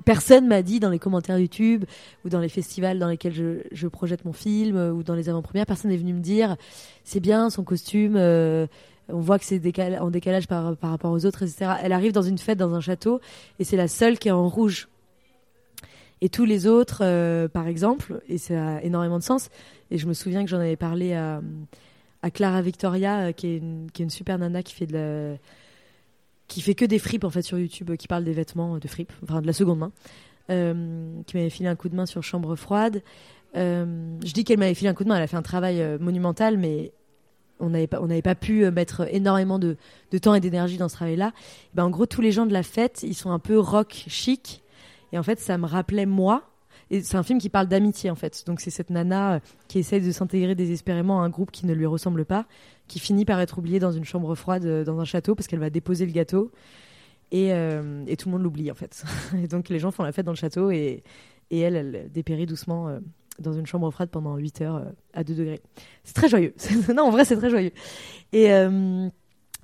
[0.03, 1.85] Personne m'a dit dans les commentaires YouTube
[2.25, 5.65] ou dans les festivals dans lesquels je, je projette mon film ou dans les avant-premières,
[5.65, 6.57] personne n'est venu me dire
[7.05, 8.17] c'est bien son costume,
[9.09, 9.61] on voit que c'est
[9.99, 11.73] en décalage par, rapport aux autres, etc.
[11.81, 13.21] Elle arrive dans une fête dans un château
[13.59, 14.87] et c'est la seule qui est en rouge.
[16.21, 19.49] Et tous les autres, euh, par exemple, et ça a énormément de sens,
[19.91, 21.41] et je me souviens que j'en avais parlé à,
[22.33, 23.57] Clara Victoria, euh, qui, est
[23.99, 24.87] une, super nana qui fait
[26.47, 29.13] fait que des fripes en fait sur YouTube, euh, qui parle des vêtements de fripes,
[29.23, 29.91] enfin de la seconde main,
[30.49, 33.01] qui m'avait filé un coup de main sur Chambre froide.
[33.53, 36.57] Je dis qu'elle m'avait filé un coup de main, elle a fait un travail monumental,
[36.57, 36.91] mais
[37.59, 39.77] on n'avait pas, on n'avait pas pu euh, mettre énormément de,
[40.11, 41.33] de temps et d'énergie dans ce travail-là.
[41.35, 44.05] Et Ben, en gros, tous les gens de la fête, ils sont un peu rock
[44.07, 44.63] chic,
[45.11, 46.43] et en fait, ça me rappelait moi.
[46.89, 48.43] Et c'est un film qui parle d'amitié en fait.
[48.45, 51.73] Donc c'est cette nana euh, qui essaye de s'intégrer désespérément à un groupe qui ne
[51.73, 52.45] lui ressemble pas,
[52.87, 55.59] qui finit par être oubliée dans une chambre froide euh, dans un château parce qu'elle
[55.59, 56.49] va déposer le gâteau
[57.33, 59.03] et, et tout le monde l'oublie en fait.
[59.43, 61.03] et donc les gens font la fête dans le château et,
[61.51, 62.87] et elle, elle dépérit doucement
[63.39, 65.61] dans une chambre froide pendant 8 heures euh, à 2 degrés.
[66.03, 66.53] C'est très joyeux.
[66.95, 67.71] non, en vrai, c'est très joyeux.
[68.33, 69.07] Et euh,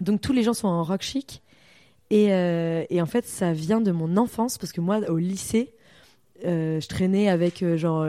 [0.01, 1.41] donc tous les gens sont en rock chic.
[2.09, 5.73] Et, euh, et en fait, ça vient de mon enfance parce que moi, au lycée,
[6.43, 8.05] je traînais avec genre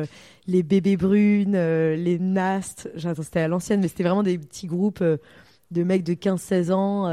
[0.48, 2.90] les bébés brunes, les Nast.
[2.96, 6.72] Genre, attends, c'était à l'ancienne, mais c'était vraiment des petits groupes de mecs de 15-16
[6.72, 7.06] ans.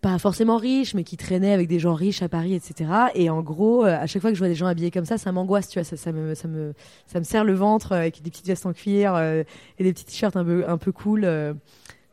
[0.00, 2.90] Pas forcément riches, mais qui traînaient avec des gens riches à Paris, etc.
[3.14, 5.18] Et en gros, euh, à chaque fois que je vois des gens habillés comme ça,
[5.18, 6.72] ça m'angoisse, tu vois, ça, me, ça, me,
[7.06, 9.42] ça me serre le ventre euh, avec des petites vestes en cuir euh,
[9.78, 11.28] et des petits t-shirts un peu, un peu cool,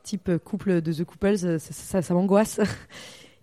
[0.04, 2.60] type couple de The Couples, ça, ça, ça m'angoisse.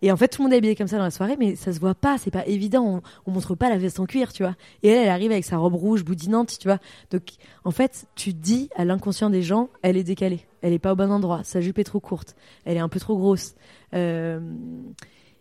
[0.04, 1.72] Et en fait, tout le monde est habillé comme ça dans la soirée, mais ça
[1.72, 3.00] se voit pas, c'est pas évident.
[3.26, 4.54] On, on montre pas la veste en cuir, tu vois.
[4.82, 6.78] Et elle, elle arrive avec sa robe rouge boudinante, tu vois.
[7.10, 7.22] Donc,
[7.64, 10.96] en fait, tu dis à l'inconscient des gens, elle est décalée, elle est pas au
[10.96, 12.36] bon endroit, sa jupe est trop courte,
[12.66, 13.54] elle est un peu trop grosse.
[13.94, 14.40] Euh,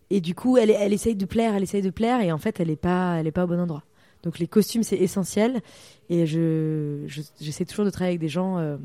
[0.10, 2.60] et du coup, elle, elle essaye de plaire, elle essaye de plaire, et en fait,
[2.60, 3.84] elle est pas, elle est pas au bon endroit.
[4.22, 5.62] Donc, les costumes, c'est essentiel.
[6.10, 8.78] Et je, je- j'essaie toujours de travailler avec des gens euh,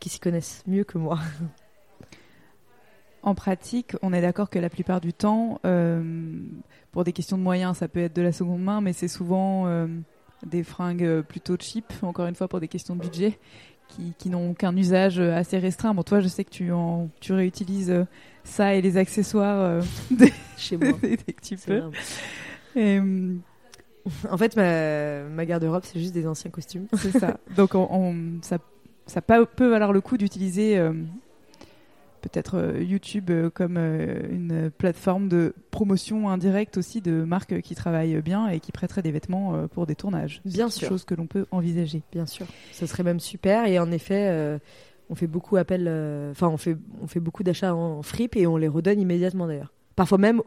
[0.00, 1.18] qui s'y connaissent mieux que moi.
[3.22, 6.02] En pratique, on est d'accord que la plupart du temps, euh,
[6.92, 9.66] pour des questions de moyens, ça peut être de la seconde main, mais c'est souvent
[9.66, 9.86] euh,
[10.46, 13.38] des fringues euh, plutôt cheap, encore une fois pour des questions de budget,
[13.88, 15.92] qui, qui n'ont qu'un usage assez restreint.
[15.92, 17.94] Bon, toi, je sais que tu, en, tu réutilises
[18.42, 20.92] ça et les accessoires dès, Chez moi.
[21.02, 21.82] dès que tu peux.
[22.74, 23.00] Et,
[24.30, 26.86] En fait, ma, ma garde-robe, c'est juste des anciens costumes.
[26.96, 27.36] C'est ça.
[27.54, 30.78] Donc on, on- ça, peut valoir le coup d'utiliser
[32.20, 37.74] peut-être euh, YouTube euh, comme euh, une plateforme de promotion indirecte aussi de marques qui
[37.74, 40.40] travaillent bien et qui prêteraient des vêtements pour des tournages.
[40.44, 40.88] Bien C'est sûr.
[40.88, 42.02] Chose que l'on peut envisager.
[42.12, 42.46] Bien sûr.
[42.72, 43.66] Ce serait même super.
[43.66, 44.58] Et en effet, euh,
[45.10, 48.46] on fait beaucoup appel, euh, enfin, on fait, on fait beaucoup d'achats en, fripe et
[48.46, 49.72] on les redonne immédiatement d'ailleurs.
[49.96, 50.40] Parfois même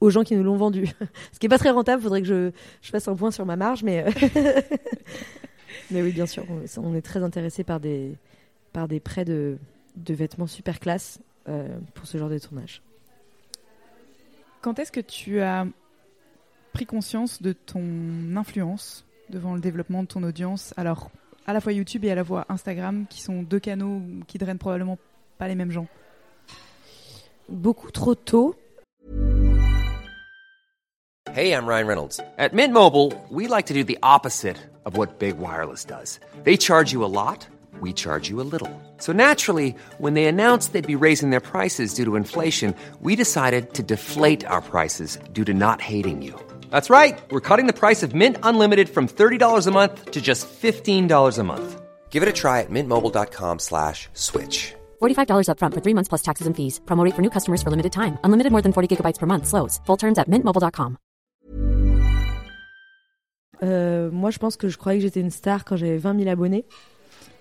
[0.00, 0.88] aux gens qui nous l'ont vendu.
[1.32, 2.02] Ce qui est pas très rentable.
[2.02, 2.50] Faudrait que je,
[2.82, 4.04] je fasse un point sur ma marge, mais.
[4.06, 4.10] euh,
[5.90, 8.16] mais oui, bien sûr, on, on est très intéressé par des,
[8.72, 9.58] par des prêts de,
[9.94, 12.82] de vêtements super classe euh, pour ce genre de tournage.
[14.60, 15.66] Quand est-ce que tu as
[16.72, 20.72] pris conscience de ton influence devant le développement de ton audience?
[20.76, 21.10] Alors,
[21.46, 24.58] à la fois YouTube et à la fois Instagram, qui sont deux canaux qui drainent
[24.58, 24.98] probablement
[25.38, 25.86] pas les mêmes gens.
[27.48, 28.56] Beaucoup trop tôt.
[31.34, 32.20] Hey, I'm Ryan Reynolds.
[32.38, 36.20] At Mint Mobile, we like to do the opposite of what Big Wireless does.
[36.44, 37.48] They charge you a lot,
[37.84, 38.72] we charge you a little.
[39.06, 42.74] So naturally, when they announced they'd be raising their prices due to inflation,
[43.06, 46.34] we decided to deflate our prices due to not hating you.
[46.70, 47.20] That's right.
[47.30, 51.44] We're cutting the price of Mint Unlimited from $30 a month to just $15 a
[51.44, 51.68] month.
[52.10, 54.74] Give it a try at mintmobile.com slash switch.
[55.02, 56.80] $45 upfront for three months plus taxes and fees.
[56.86, 58.16] Promo rate for new customers for limited time.
[58.24, 59.46] Unlimited more than 40 gigabytes per month.
[59.46, 59.80] Slows.
[59.86, 60.96] Full terms at mintmobile.com.
[63.62, 66.30] Euh, moi, je pense que je croyais que j'étais une star quand j'avais 20 000
[66.30, 66.64] abonnés.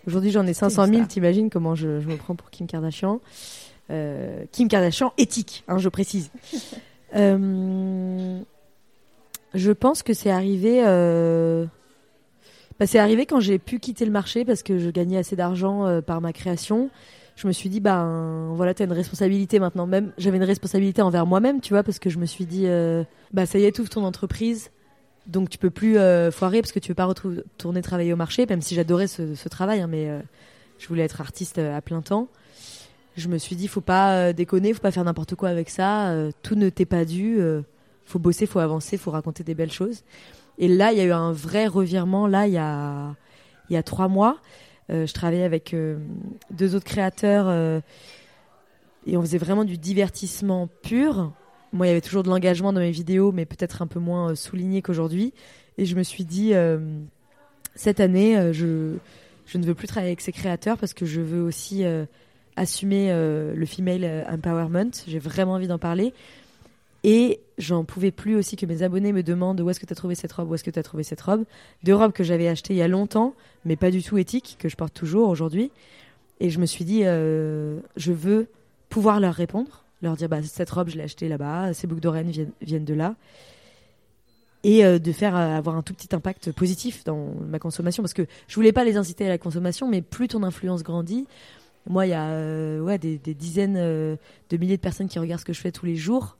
[0.07, 0.95] Aujourd'hui, j'en ai 500 000.
[0.97, 1.07] star.
[1.07, 3.19] T'imagines comment je, je me prends pour Kim Kardashian
[3.89, 6.29] Euh, Kim Kardashian éthique, hein, je précise.
[7.15, 8.39] Euh,
[9.53, 10.81] je pense que c'est arrivé.
[10.83, 11.67] euh,
[12.79, 16.01] bah, c'est arrivé quand j'ai pu quitter le marché parce que je gagnais assez d'argent
[16.01, 16.89] par ma création.
[17.35, 19.85] Je me suis dit, ben voilà, t'as une responsabilité maintenant.
[19.85, 22.65] Même j'avais une responsabilité envers moi-même, tu vois, parce que je me suis dit,
[23.31, 24.71] bah ça y est, ouvre ton entreprise.
[25.27, 28.45] Donc tu peux plus euh, foirer parce que tu veux pas retourner travailler au marché,
[28.45, 30.19] même si j'adorais ce, travail, hein, mais euh,
[30.79, 32.27] je voulais être artiste euh, à plein temps.
[33.15, 36.11] Je me suis dit, faut pas déconner, faut pas faire n'importe quoi avec ça.
[36.41, 37.39] tout ne t'est pas dû.
[38.05, 40.03] faut bosser, faut avancer, faut raconter des belles choses.
[40.57, 42.25] Et là, il y a eu un vrai revirement.
[42.25, 43.15] Là, il y a
[43.69, 44.39] il y a trois mois,
[44.89, 45.75] je travaillais avec
[46.49, 47.51] deux autres créateurs
[49.05, 51.31] et on faisait vraiment du divertissement pur.
[51.73, 54.29] Moi, il y avait toujours de l'engagement dans mes vidéos, mais peut-être un peu moins
[54.29, 55.33] euh, souligné qu'aujourd'hui.
[55.79, 56.77] Et je me suis dit, euh,
[57.73, 61.41] cette année, euh, je, ne veux plus travailler avec ces créateurs parce que je veux
[61.41, 61.83] aussi
[62.55, 64.91] assumer le female empowerment.
[65.07, 66.13] J'ai vraiment envie d'en parler.
[67.03, 69.95] Et j'en pouvais plus aussi que mes abonnés me demandent où est-ce que tu as
[69.95, 71.43] trouvé cette robe, où est-ce que tu as trouvé cette robe?
[71.83, 73.33] Deux robes que j'avais achetées il y a longtemps,
[73.65, 75.71] mais pas du tout éthiques, que je porte toujours aujourd'hui.
[76.39, 78.47] Et je me suis dit, je veux
[78.89, 82.29] pouvoir leur répondre, leur dire, bah, cette robe, je l'ai achetée là-bas, ces boucles d'oreilles
[82.31, 83.15] viennent, viennent de là.
[84.63, 88.01] Et euh, de faire euh, avoir un tout petit impact positif dans ma consommation.
[88.01, 91.27] Parce que je voulais pas les inciter à la consommation, mais plus ton influence grandit.
[91.89, 95.45] Moi, il y a euh, ouais, des, dizaines de milliers de personnes qui regardent ce
[95.45, 96.37] que je fais tous les jours.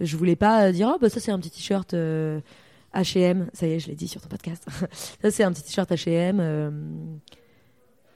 [0.00, 3.48] Je voulais pas dire, oh, bah, ça, c'est un petit t-shirt H&M.
[3.52, 4.66] Ça y est, je l'ai dit sur ton podcast.
[5.22, 7.20] ça, c'est un petit t-shirt H&M.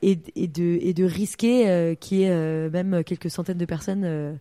[0.00, 4.38] et, de, et de risquer qu'il y ait même quelques centaines de personnes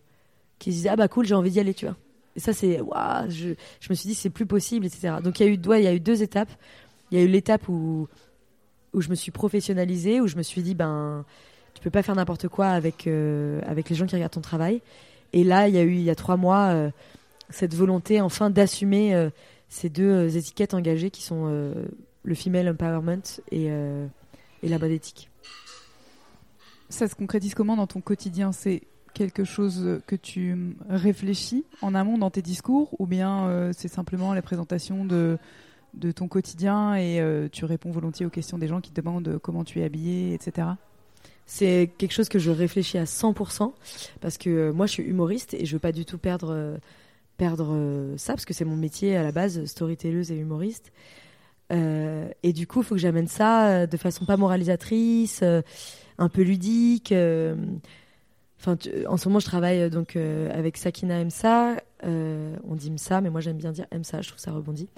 [0.60, 1.96] qui se disaient, ah bah cool, j'ai envie d'y aller, tu vois.
[2.36, 5.14] Et ça, c'est, waouh, je, je me suis dit, c'est plus possible, etc.
[5.24, 6.50] Donc, il y a eu, ouais, y a eu deux étapes.
[7.10, 8.06] Il y a eu l'étape où,
[8.92, 11.24] où je me suis professionnalisée, où je me suis dit, ben,
[11.74, 14.80] tu peux pas faire n'importe quoi avec, euh, avec les gens qui regardent ton travail.
[15.32, 16.90] Et là, il y a eu, il y a trois mois, euh,
[17.48, 19.30] cette volonté, enfin, d'assumer euh,
[19.68, 21.46] ces deux étiquettes engagées qui sont
[22.22, 25.30] le female empowerment et, et la bonne éthique.
[26.88, 28.50] Ça se concrétise comment dans ton quotidien?
[28.50, 28.82] C'est
[29.14, 34.42] quelque chose que tu réfléchis en amont dans tes discours ou bien c'est simplement la
[34.42, 35.38] présentation de,
[35.94, 39.64] de ton quotidien et tu réponds volontiers aux questions des gens qui te demandent comment
[39.64, 40.68] tu es habillé, etc.
[41.52, 43.72] C'est quelque chose que je réfléchis à 100%
[44.20, 46.76] parce que euh, moi je suis humoriste et je veux pas du tout perdre euh,
[47.38, 50.92] perdre euh, ça parce que c'est mon métier à la base, storytelleuse et humoriste.
[51.70, 55.42] et du coup, il faut que j'amène ça de façon pas moralisatrice,
[56.18, 57.12] un peu ludique.
[58.66, 61.76] En ce moment, je travaille donc avec Sakina Msa.
[62.02, 64.22] on dit Msa, mais moi j'aime bien dire Msa.
[64.22, 64.88] Je trouve ça rebondit.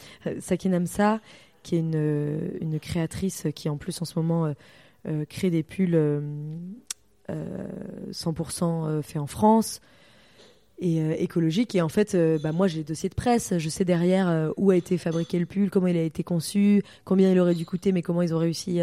[0.40, 1.20] Sakina Msa,
[1.62, 4.52] qui est une, une créatrice qui en plus en ce moment
[5.08, 5.96] euh, créer des pulls
[7.28, 9.80] 100% euh, euh, faits en France
[10.78, 11.74] et écologiques.
[11.74, 13.54] Et en fait, bah, moi, j'ai le dossier de presse.
[13.58, 17.30] Je sais derrière où a été fabriqué le pull, comment il a été conçu, combien
[17.30, 18.80] il aurait dû coûter, mais comment ils ont réussi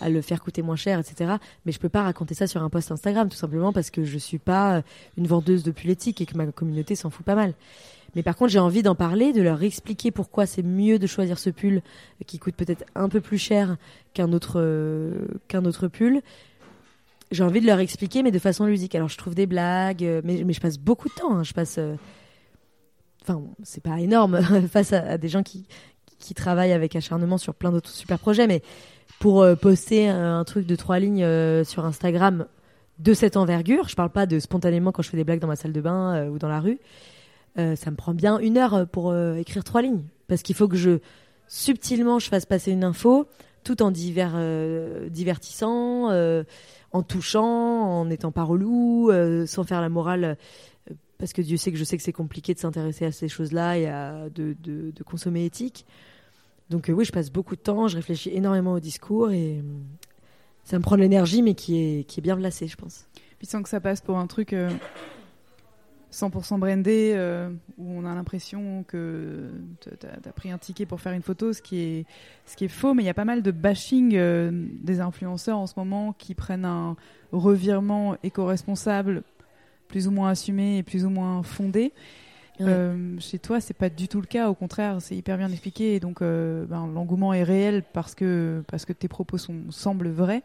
[0.00, 1.34] à le faire coûter moins cher, etc.
[1.66, 4.18] Mais je peux pas raconter ça sur un post Instagram, tout simplement parce que je
[4.18, 4.82] suis pas
[5.18, 7.54] une vendeuse de pull éthique et que ma communauté s'en fout pas mal.
[8.14, 11.38] Mais par contre, j'ai envie d'en parler, de leur expliquer pourquoi c'est mieux de choisir
[11.38, 11.82] ce pull
[12.26, 13.76] qui coûte peut-être un peu plus cher
[14.12, 16.20] qu'un autre, euh, qu'un autre pull.
[17.32, 18.94] J'ai envie de leur expliquer, mais de façon ludique.
[18.94, 21.34] Alors, je trouve des blagues, euh, mais, je passe beaucoup de temps.
[21.34, 21.42] Hein.
[21.42, 21.76] Je passe.
[21.78, 21.96] Euh,
[23.22, 25.66] enfin, c'est pas énorme face à, des gens qui,
[26.18, 28.62] qui travaillent avec acharnement sur plein d'autres super projets, mais
[29.18, 31.24] pour poster un, truc de trois lignes
[31.62, 32.46] sur Instagram
[32.98, 35.54] de cette envergure, je parle pas de spontanément quand je fais des blagues dans ma
[35.54, 36.80] salle de bain ou dans la rue.
[37.58, 40.04] Euh, ça me prend bien une heure euh, pour euh, écrire trois lignes.
[40.26, 41.00] Parce qu'il faut que je,
[41.48, 43.26] subtilement, je fasse passer une info,
[43.64, 44.36] tout en divers,
[45.10, 46.10] divertissant,
[46.92, 49.10] en touchant, en n'étant pas relou,
[49.46, 50.36] sans faire la morale.
[51.18, 53.78] parce que Dieu sait que je sais que c'est compliqué de s'intéresser à ces choses-là
[53.78, 55.86] et à, de, consommer éthique.
[56.70, 59.62] Donc oui, je passe beaucoup de temps, je réfléchis énormément au discours et
[60.64, 63.06] ça me prend de l'énergie, mais qui est, qui est bien placée, je pense.
[63.38, 64.54] Puis sans que ça passe pour un truc
[66.12, 69.50] 100% brandé euh, où on a l'impression que
[69.80, 72.06] tu as, pris un ticket pour faire une photo, ce qui est,
[72.44, 74.50] ce qui est faux, mais il y a pas mal de bashing euh,
[74.82, 76.96] des influenceurs en ce moment qui prennent un
[77.32, 79.22] revirement éco-responsable
[79.88, 81.92] plus ou moins assumé et plus ou moins fondé.
[82.60, 84.48] Euh, chez toi, c'est pas du tout le cas.
[84.48, 85.96] Au contraire, c'est hyper bien expliqué.
[85.96, 90.42] Et donc, ben, l'engouement est réel parce que, parce que tes propos sont, semblent vrais.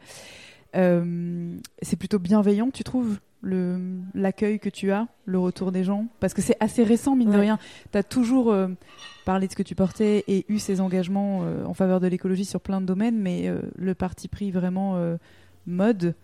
[0.74, 3.20] c'est plutôt bienveillant, tu trouves?
[3.44, 6.08] L'accueil que tu as, le retour des gens?
[6.20, 7.60] Parce que c'est assez récent, mine de rien.
[7.92, 8.68] Tu as toujours euh,
[9.26, 12.46] parlé de ce que tu portais et eu ces engagements euh, en faveur de l'écologie
[12.46, 14.98] sur plein de domaines, mais euh, le parti pris vraiment
[15.66, 16.16] mode,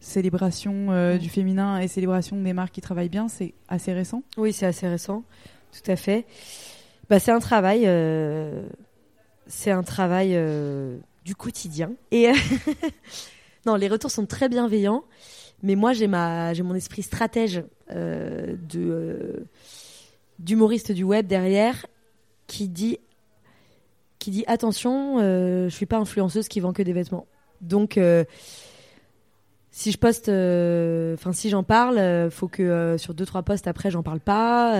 [0.00, 4.22] célébration du féminin et célébration des marques qui travaillent bien, c'est assez récent?
[4.36, 5.24] Oui, c'est assez récent,
[5.72, 6.26] tout à fait.
[7.08, 7.88] Bah, c'est un travail,
[9.46, 10.38] c'est un travail
[11.24, 11.92] du quotidien.
[12.10, 12.30] Et
[13.66, 15.04] non, les retours sont très bienveillants.
[15.62, 19.44] Mais moi, j'ai ma, j'ai mon esprit stratège euh, euh,
[20.38, 21.86] d'humoriste du web derrière
[22.46, 22.98] qui dit
[24.46, 27.26] attention, euh, je suis pas influenceuse qui vend que des vêtements.
[27.60, 27.98] Donc
[29.74, 33.42] si je poste, euh, enfin si j'en parle, euh, faut que euh, sur deux trois
[33.42, 34.76] posts après j'en parle pas.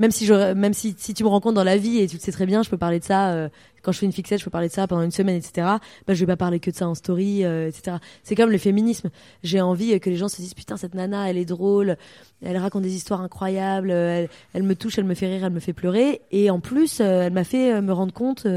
[0.00, 2.20] même si je, même si, si tu me rencontres dans la vie et tu le
[2.20, 3.48] sais très bien, je peux parler de ça
[3.82, 5.68] quand je fais une fixette, je peux parler de ça pendant une semaine, etc.
[6.06, 7.98] Bah je vais pas parler que de ça en story, etc.
[8.24, 9.08] C'est comme le féminisme.
[9.44, 11.96] J'ai envie que les gens se disent putain cette nana, elle est drôle,
[12.42, 15.60] elle raconte des histoires incroyables, elle, elle me touche, elle me fait rire, elle me
[15.60, 18.48] fait pleurer, et en plus elle m'a fait me rendre compte.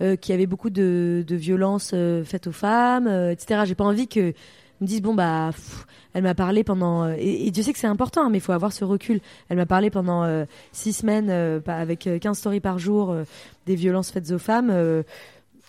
[0.00, 3.62] qu'il y avait beaucoup de, de violences faites aux femmes, etc.
[3.66, 4.34] J'ai pas envie que
[4.80, 5.50] me disent bon bah
[6.12, 8.52] elle m'a parlé pendant euh, et, Dieu sait que c'est important hein, mais il faut
[8.52, 9.20] avoir ce recul.
[9.48, 13.14] Elle m'a parlé pendant euh, six semaines euh, avec 15 stories par jour
[13.66, 14.72] des violences faites aux femmes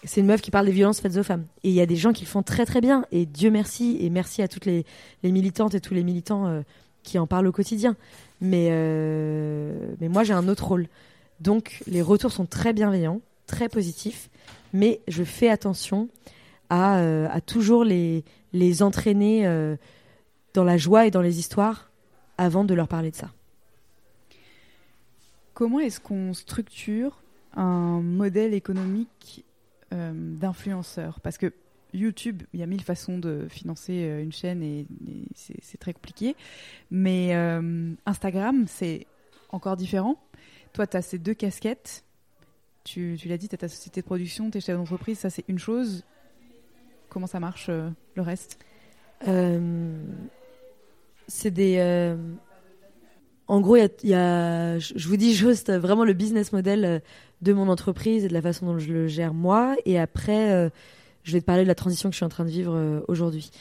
[0.03, 1.45] c'est une meuf qui parle des violences faites aux femmes.
[1.64, 3.05] Et il y a des gens qui le font très très bien.
[3.12, 4.84] Et Dieu merci et merci à toutes les,
[5.22, 6.64] les militantes et tous les militants
[7.03, 7.95] qui en parlent au quotidien.
[8.39, 8.70] Mais
[9.99, 10.88] mais moi j'ai un autre rôle.
[11.39, 14.30] Donc les retours sont très bienveillants très positifs.
[14.74, 16.07] Mais je fais attention
[16.72, 16.95] à,
[17.32, 19.76] à toujours les les entraîner euh,
[20.53, 21.91] dans la joie et dans les histoires
[22.38, 23.32] avant de leur parler de ça.
[25.53, 27.22] Comment est-ce qu'on structure
[27.55, 29.45] un modèle économique
[29.93, 31.19] euh, d'influenceur?
[31.22, 31.53] Parce que
[31.93, 34.88] YouTube, il y a mille façons de financer euh, une chaîne et,
[35.36, 36.36] c'est très compliqué.
[36.89, 37.34] Mais
[38.05, 39.07] Instagram, c'est
[39.49, 40.22] encore différent.
[40.74, 42.03] Toi, tu as ces deux casquettes.
[42.84, 45.30] Tu, tu l'as dit, tu as ta société de production, tu es chef d'entreprise, ça
[45.30, 46.03] c'est une chose.
[47.12, 48.57] Comment ça marche euh, le reste?
[49.28, 49.97] Euh,
[51.28, 51.76] C'est des.
[51.80, 52.16] Euh,
[53.47, 57.01] En gros, y a, je vous dis juste vraiment le business model
[57.41, 59.76] de mon entreprise et de la façon dont je le gère moi.
[59.86, 60.72] Et après,
[61.24, 63.51] je vais te parler de la transition que je suis en train de vivre aujourd'hui.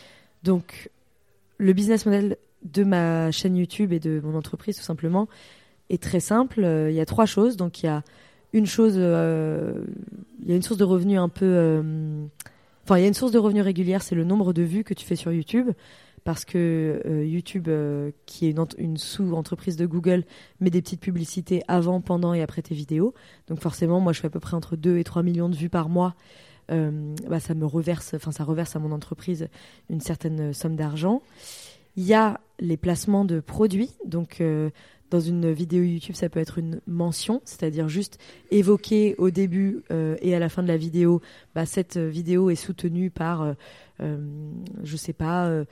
[0.45, 0.91] Donc,
[1.59, 5.29] le business model de ma chaîne YouTube et de mon entreprise, tout simplement,
[5.89, 6.61] est très simple.
[6.89, 7.57] Il y a trois choses.
[7.57, 8.05] Donc, il y a
[8.53, 11.73] une chose, il y a une source de revenus un peu.
[12.85, 14.95] Enfin, il y a une source de revenus régulière, c'est le nombre de vues que
[14.95, 15.71] tu fais sur YouTube.
[16.23, 20.25] Parce que euh, YouTube, euh, qui est une, ent- une sous-entreprise de Google,
[20.61, 23.15] met des petites publicités avant, pendant et après tes vidéos.
[23.49, 25.71] Donc forcément, moi, je fais à peu près entre 2 et 3 millions de vues
[25.71, 26.15] par mois.
[26.71, 29.49] Euh, bah, ça me reverse, enfin, ça reverse à mon entreprise
[29.89, 31.23] une certaine somme d'argent.
[31.97, 33.91] Il y a les placements de produits.
[34.05, 34.43] Donc,
[35.11, 38.19] dans une vidéo YouTube, ça peut être une mention, c'est-à-dire juste
[38.51, 41.21] évoquer au début euh, et à la fin de la vidéo,
[41.55, 43.53] bah, cette vidéo est soutenue par, euh,
[44.01, 44.17] euh,
[44.85, 45.65] je sais pas, euh,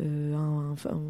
[0.00, 1.00] euh, un- un-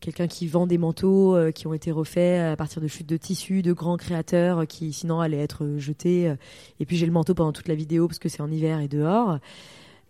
[0.00, 3.18] quelqu'un qui vend des manteaux euh, qui ont été refaits à partir de chutes de
[3.18, 6.28] tissus de grands créateurs euh, qui sinon allaient être jetés.
[6.28, 6.36] euh,
[6.80, 8.88] et puis j'ai le manteau pendant toute la vidéo parce que c'est en hiver et
[8.88, 9.38] dehors.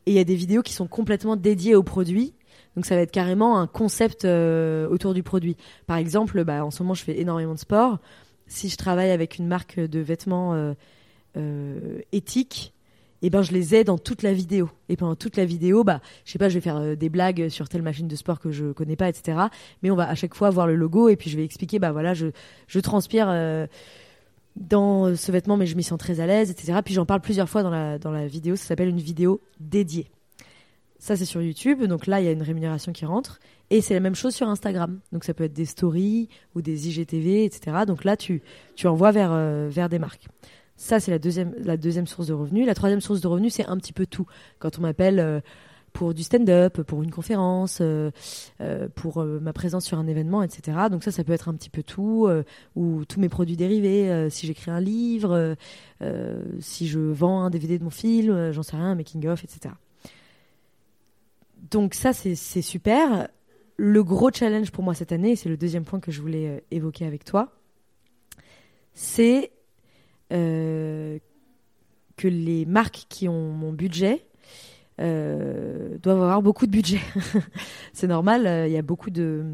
[0.06, 2.32] Et il y a des vidéos qui sont complètement dédiées au produit.
[2.76, 5.56] Donc ça va être carrément un concept euh, autour du produit.
[5.86, 7.98] Par exemple, bah, en ce moment je fais énormément de sport.
[8.46, 10.74] Si je travaille avec une marque de vêtements euh,
[11.36, 12.72] euh, éthiques,
[13.22, 14.70] et ben je les aide dans toute la vidéo.
[14.88, 17.68] Et pendant toute la vidéo, bah je sais pas, je vais faire des blagues sur
[17.68, 19.38] telle machine de sport que je connais pas, etc.
[19.82, 21.92] Mais on va à chaque fois voir le logo et puis je vais expliquer, bah
[21.92, 22.30] voilà, je,
[22.80, 23.28] transpire
[24.56, 26.78] dans ce vêtement, mais je m'y sens très à l'aise, etc.
[26.82, 28.56] Puis j'en parle plusieurs fois dans la, dans la vidéo.
[28.56, 30.10] Ça s'appelle une vidéo dédiée.
[31.00, 31.82] Ça, c'est sur YouTube.
[31.84, 33.40] Donc là, il y a une rémunération qui rentre.
[33.70, 35.00] Et c'est la même chose sur Instagram.
[35.12, 37.78] Donc ça peut être des stories ou des IGTV, etc.
[37.86, 38.42] Donc là, tu,
[38.76, 40.26] tu envoies vers, euh, vers des marques.
[40.76, 42.66] Ça, c'est la deuxième, la deuxième source de revenus.
[42.66, 44.26] La troisième source de revenus, c'est un petit peu tout.
[44.58, 45.40] Quand on m'appelle euh,
[45.94, 48.10] pour du stand-up, pour une conférence, euh,
[48.94, 50.76] pour ma présence sur un événement, etc.
[50.90, 52.28] Donc ça, ça peut être un petit peu tout.
[52.76, 54.28] ou tous mes produits dérivés.
[54.30, 55.56] si j'écris un livre,
[56.60, 59.74] si je vends un DVD de mon film, j'en sais rien, un making-of, etc.
[61.70, 63.28] Donc ça, c'est super.
[63.76, 66.48] Le gros challenge pour moi cette année, et c'est le deuxième point que je voulais
[66.48, 67.52] euh, évoquer avec toi,
[68.92, 69.52] c'est
[70.32, 71.18] euh,
[72.16, 74.26] que les marques qui ont mon budget
[75.00, 77.00] euh, doivent avoir beaucoup de budget.
[77.92, 79.44] c'est normal, il y a beaucoup de...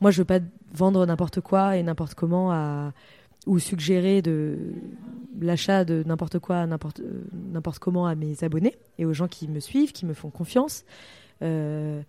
[0.00, 0.40] Moi, je veux pas
[0.72, 2.92] vendre n'importe quoi et n'importe comment à
[3.46, 4.58] ou suggérer de
[5.40, 9.48] l'achat de n'importe quoi n'importe euh, n'importe comment à mes abonnés et aux gens qui
[9.48, 10.84] me suivent, qui me font confiance.
[11.42, 12.02] Euh,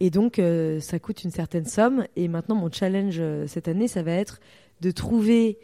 [0.00, 2.06] et donc, euh, ça coûte une certaine somme.
[2.16, 4.40] Et maintenant, mon challenge cette année, ça va être
[4.80, 5.58] de trouver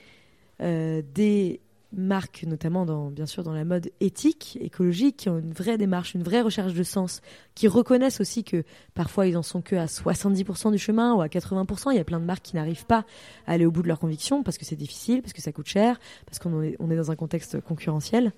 [0.61, 1.61] des
[1.93, 6.15] marques, notamment dans, bien sûr dans la mode éthique, écologique, qui ont une vraie démarche,
[6.15, 7.21] une vraie recherche de sens,
[7.55, 8.65] qui reconnaissent aussi que
[8.95, 11.93] parfois ils en sont que à 70% du chemin ou à 80%.
[11.93, 13.05] Il y a plein de marques qui n'arrivent pas
[13.47, 15.67] à aller au bout de leurs convictions parce que c'est difficile, parce que ça coûte
[15.67, 18.33] cher, parce qu'on est, on est dans un contexte concurrentiel.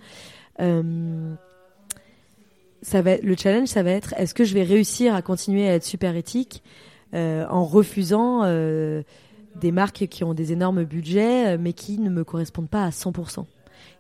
[0.61, 1.34] Euh,
[2.82, 5.74] ça va, le challenge, ça va être est-ce que je vais réussir à continuer à
[5.74, 6.62] être super éthique
[7.14, 9.03] euh, en refusant euh,
[9.57, 12.90] des marques qui ont des énormes budgets euh, mais qui ne me correspondent pas à
[12.90, 13.44] 100%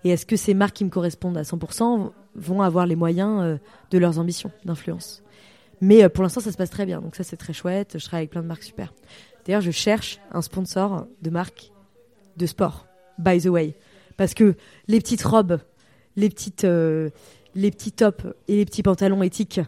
[0.04, 3.56] Et est-ce que ces marques qui me correspondent à 100% vont avoir les moyens euh,
[3.90, 5.22] de leurs ambitions d'influence?
[5.80, 7.98] Mais euh, pour l'instant, ça se passe très bien, donc ça c'est très chouette.
[7.98, 8.94] Je travaille avec plein de marques super.
[9.44, 11.72] D'ailleurs, je cherche un sponsor de marque
[12.36, 12.86] de sport,
[13.18, 13.74] by the way,
[14.16, 14.54] parce que
[14.86, 15.58] les petites robes,
[16.16, 19.60] les petites, les petits tops et les petits pantalons éthiques,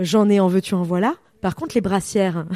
[0.00, 1.14] j'en ai en veux-tu en voilà.
[1.40, 2.46] Par contre, les brassières,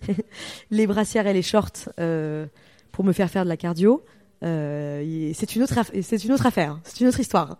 [0.70, 2.46] les brassières et les shorts euh,
[2.92, 4.04] pour me faire faire de la cardio,
[4.42, 7.58] euh, c'est une autre, c'est une autre affaire, c'est une autre histoire.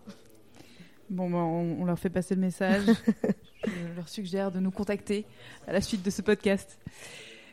[1.10, 2.84] Bon, bah, on, on leur fait passer le message.
[3.64, 5.24] Je leur suggère de nous contacter
[5.66, 6.78] à la suite de ce podcast.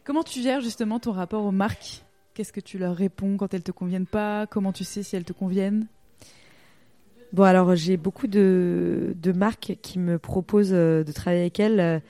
[0.03, 2.03] Comment tu gères justement ton rapport aux marques?
[2.33, 4.47] Qu'est-ce que tu leur réponds quand elles te conviennent pas?
[4.47, 5.87] Comment tu sais si elles te conviennent?
[7.31, 12.01] Bon, alors j'ai beaucoup de, de marques qui me proposent euh, de travailler avec elles,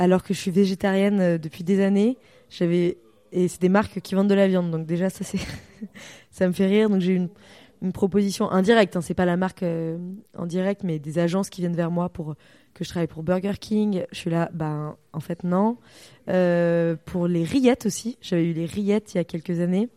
[0.00, 2.16] alors que je suis végétarienne euh, depuis des années.
[2.48, 2.96] J'avais
[3.32, 5.38] et c'est des marques qui vendent de la viande, donc déjà ça c'est
[6.32, 6.88] ça me fait rire.
[6.88, 7.28] Donc j'ai une,
[7.82, 9.98] une proposition indirecte, hein, c'est pas la marque euh,
[10.36, 12.34] en direct, mais des agences qui viennent vers moi pour
[12.72, 14.04] que je travaille pour Burger King.
[14.10, 15.76] Je suis là, ben en fait non.
[16.28, 19.90] Euh, pour les rillettes aussi, j'avais eu les rillettes il y a quelques années.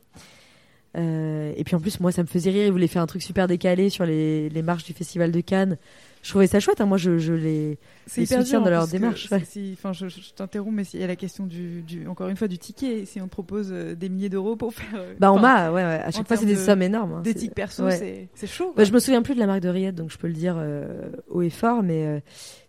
[0.95, 2.67] Et puis en plus, moi, ça me faisait rire.
[2.67, 5.77] Ils voulaient faire un truc super décalé sur les, les marches du Festival de Cannes.
[6.23, 6.79] Je trouvais ça chouette.
[6.81, 6.85] hein.
[6.85, 7.77] Moi, je, je les.
[8.07, 9.43] Soutiens de leur démarche, ouais.
[9.73, 12.47] Enfin, je, je t'interromps, mais il y a la question du, du- encore une fois,
[12.47, 13.05] du ticket.
[13.05, 14.87] Si on te propose euh, des milliers d'euros pour faire.
[14.99, 15.69] euh, Bah, on m'a.
[15.69, 15.99] Ouais, ouais.
[16.03, 17.11] À chaque fois, c'est des de- sommes énormes.
[17.13, 17.21] hein.
[17.21, 18.29] d'éthique perso, ouais.
[18.35, 18.73] c'est chaud.
[18.75, 20.55] Bah, je me souviens plus de la marque de rillettes, donc je peux le dire
[20.57, 21.83] euh, haut et fort.
[21.83, 22.19] Mais euh,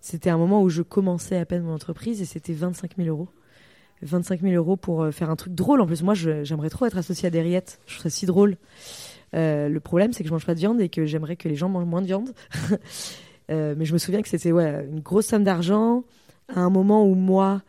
[0.00, 3.28] c'était un moment où je commençais à peine mon entreprise et c'était 25 000 euros.
[4.02, 5.80] 25 000 euros pour faire un truc drôle.
[5.80, 7.78] En plus, moi, j'aimerais trop être associée à des rillettes.
[7.86, 8.57] Je serais si drôle.
[9.34, 11.55] Euh, le problème, c'est que je mange pas de viande et que j'aimerais que les
[11.57, 12.30] gens mangent moins de viande.
[13.51, 16.05] Euh, mais je me souviens que c'était ouais, une grosse somme d'argent
[16.49, 17.62] à un moment où moi,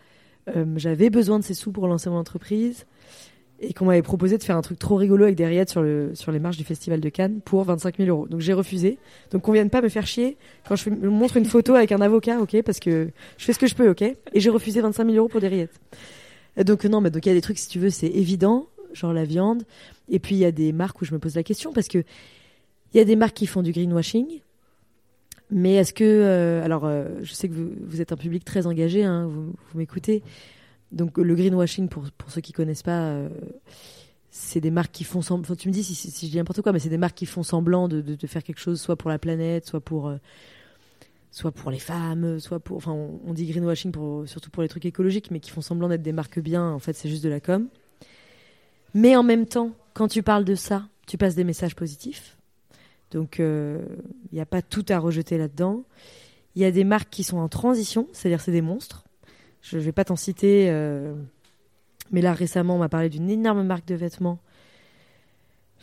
[0.56, 2.86] euh, j'avais besoin de ces sous pour lancer mon entreprise
[3.60, 6.12] et qu'on m'avait proposé de faire un truc trop rigolo avec des rillettes sur, le,
[6.14, 8.28] sur les marches du Festival de Cannes pour 25 000 euros.
[8.28, 8.98] Donc j'ai refusé.
[9.32, 12.40] Donc qu'on vienne pas me faire chier quand je montre une photo avec un avocat,
[12.42, 14.02] ok, parce que je fais ce que je peux, ok.
[14.02, 15.80] Et j'ai refusé 25 000 euros pour des rillettes.
[16.58, 18.68] Et donc non, mais donc il y a des trucs si tu veux, c'est évident,
[18.94, 19.64] genre la viande.
[20.10, 22.04] Et puis il y a des marques où je me pose la question parce que
[22.94, 24.42] il y a des marques qui font du greenwashing.
[25.52, 29.04] Mais est-ce que, euh, alors, euh, je sais que vous, êtes un public très engagé,
[29.04, 30.24] hein, vous, m'écoutez.
[30.92, 33.30] Donc le greenwashing, pour, pour ceux qui connaissent pas, euh,
[34.32, 35.44] c'est des marques qui font semblant.
[35.44, 37.44] enfin, tu me dis si, je dis n'importe quoi, mais c'est des marques qui font
[37.44, 40.12] semblant de, de, faire quelque chose, soit pour la planète, soit pour,
[41.32, 42.78] soit pour les femmes, soit pour.
[42.78, 43.92] Enfin, on, dit greenwashing
[44.26, 46.72] surtout pour les trucs écologiques, mais qui font semblant d'être des marques bien.
[46.72, 47.68] En fait, c'est juste de la com.
[48.94, 52.38] Mais en même temps, quand tu parles de ça, tu passes des messages positifs.
[53.16, 55.86] Donc, il n'y a pas tout à rejeter là-dedans.
[56.56, 59.06] Il y a des marques qui sont en transition, c'est-à-dire c'est des monstres.
[59.62, 61.16] Je ne vais pas t'en citer, euh,
[62.12, 64.40] mais là récemment, on m'a parlé d'une énorme marque de vêtements,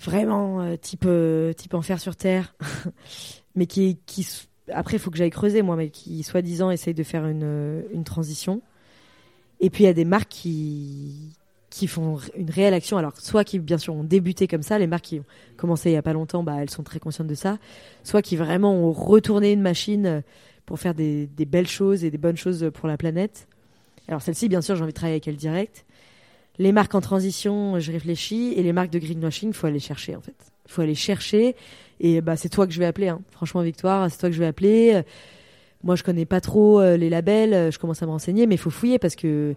[0.01, 2.55] vraiment euh, type, euh, enfer sur terre,
[3.57, 3.99] mais qui,
[4.73, 7.83] après, il faut que j'aille creuser moi, mais qui soi-disant essaye de faire une, euh,
[7.93, 8.63] une transition.
[9.61, 11.33] Et puis il y a des marques qui,
[11.73, 12.99] qui font une réelle action.
[12.99, 15.25] Alors, soit qui, bien sûr, ont débuté comme ça, les marques qui ont
[15.57, 17.59] commencé il y a pas longtemps, bah, elles sont très conscientes de ça.
[18.05, 20.21] Soit qui vraiment ont retourné une machine euh,
[20.67, 23.49] pour faire des, belles choses et des bonnes choses pour la planète.
[24.07, 25.87] Alors, celle-ci, bien sûr, j'ai envie de travailler avec elle direct.
[26.59, 28.53] Les marques en transition, je réfléchis.
[28.55, 30.37] Et les marques de greenwashing, il faut aller chercher, en fait.
[30.67, 31.57] Il faut aller chercher.
[32.01, 33.09] Et bah, c'est toi que je vais appeler.
[33.09, 33.23] hein.
[33.31, 35.01] Franchement, Victoire, c'est toi que je vais appeler.
[35.83, 37.73] Moi, je connais pas trop euh, les labels.
[37.73, 39.55] Je commence à me renseigner, mais il faut fouiller parce que,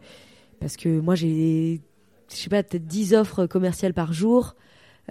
[0.61, 1.81] parce que moi, j'ai
[2.29, 4.55] je sais pas, peut-être 10 offres commerciales par jour.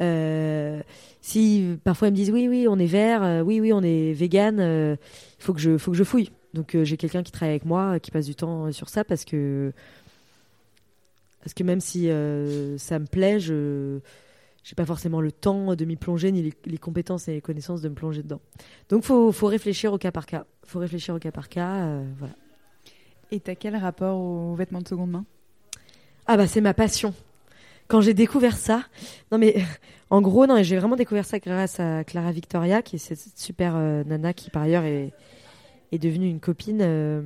[0.01, 0.83] Euh,
[1.21, 4.13] si parfois ils me disent oui, oui, on est vert, euh, oui, oui, on est
[4.13, 4.97] vegan, euh,
[5.39, 6.31] il faut que je, faut que je fouille.
[6.55, 9.05] Donc euh, j'ai quelqu'un qui travaille avec moi, euh, qui passe du temps sur ça
[9.05, 9.73] parce que
[11.41, 13.99] parce que même si euh, ça me plaît, je
[14.63, 17.89] j'ai pas forcément le temps de m'y plonger ni les, compétences et les connaissances de
[17.91, 18.41] me plonger dedans.
[18.89, 20.47] Donc faut faut réfléchir au cas par cas.
[20.65, 22.35] Faut réfléchir au cas par cas, euh, voilà.
[23.31, 25.25] Et quel rapport aux vêtements de seconde main?
[26.27, 27.13] Ah bah c'est ma passion.
[27.87, 28.83] Quand j'ai découvert ça,
[29.31, 29.63] non mais
[30.09, 33.75] en gros non, j'ai vraiment découvert ça grâce à Clara Victoria, qui est cette super
[33.77, 35.13] euh, nana qui par ailleurs est,
[35.93, 37.23] est devenue une copine euh,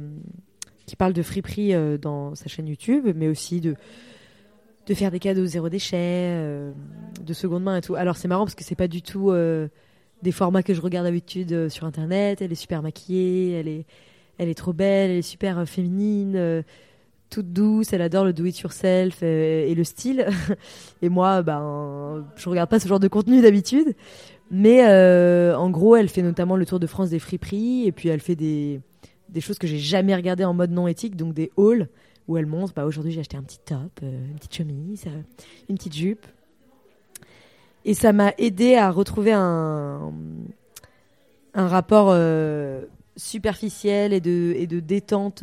[0.87, 3.77] qui parle de friperie euh, dans sa chaîne YouTube, mais aussi de
[4.87, 6.35] de faire des cadeaux zéro déchet,
[7.21, 7.95] de seconde main et tout.
[7.95, 9.31] Alors c'est marrant parce que c'est pas du tout
[10.23, 12.41] des formats que je regarde d'habitude sur internet.
[12.41, 13.85] Elle est super maquillée, elle est
[14.39, 16.65] elle est trop belle, elle est super féminine.
[17.31, 20.27] Toute douce, elle adore le do it yourself et le style.
[21.03, 23.95] et moi, ben, je regarde pas ce genre de contenu d'habitude.
[24.51, 28.09] Mais euh, en gros, elle fait notamment le tour de France des friperies et puis
[28.09, 28.81] elle fait des,
[29.29, 31.89] des choses que j'ai jamais regardées en mode non éthique, donc des hauls
[32.29, 35.21] où elle montre, bah, aujourd'hui j'ai acheté un petit top, euh, une petite chemise, euh,
[35.69, 36.27] une petite jupe.
[37.85, 40.13] Et ça m'a aidé à retrouver un,
[41.55, 42.15] un rapport
[43.17, 45.43] superficiel et de, et de détente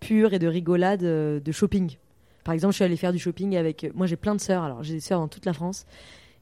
[0.00, 1.96] pure et de rigolade euh, de shopping.
[2.44, 3.90] Par exemple, je suis allée faire du shopping avec.
[3.94, 4.62] Moi, j'ai plein de sœurs.
[4.62, 5.86] Alors, j'ai des sœurs dans toute la France.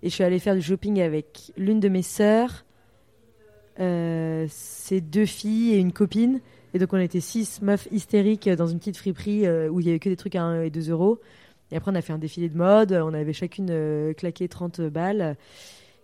[0.02, 2.64] Et je suis allée faire du shopping avec l'une de mes sœurs,
[3.80, 6.40] euh, ses deux filles et une copine.
[6.74, 9.88] Et donc, on était six meufs hystériques dans une petite friperie euh, où il y
[9.88, 11.18] avait que des trucs à 1 et 2 euros.
[11.72, 12.92] Et après, on a fait un défilé de mode.
[12.92, 15.36] On avait chacune euh, claqué 30 balles.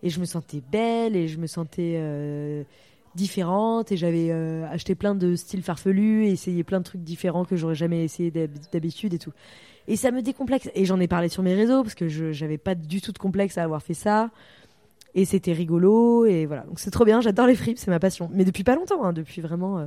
[0.03, 1.95] Et je me sentais belle et je me sentais
[3.15, 3.93] euh, différente.
[3.93, 7.57] Et j'avais euh, acheté plein de styles farfelus et essayé plein de trucs différents que
[7.57, 9.33] j'aurais jamais essayé d'hab- d'habitude et tout.
[9.89, 10.71] Et ça me décomplexe.
[10.75, 13.19] Et j'en ai parlé sur mes réseaux parce que je j'avais pas du tout de
[13.19, 14.31] complexe à avoir fait ça.
[15.15, 16.25] Et c'était rigolo.
[16.27, 16.63] Et voilà.
[16.63, 17.21] Donc c'est trop bien.
[17.21, 17.79] J'adore les fripes.
[17.79, 18.31] C'est ma passion.
[18.33, 19.05] Mais depuis pas longtemps.
[19.05, 19.79] hein, depuis vraiment.
[19.79, 19.87] euh,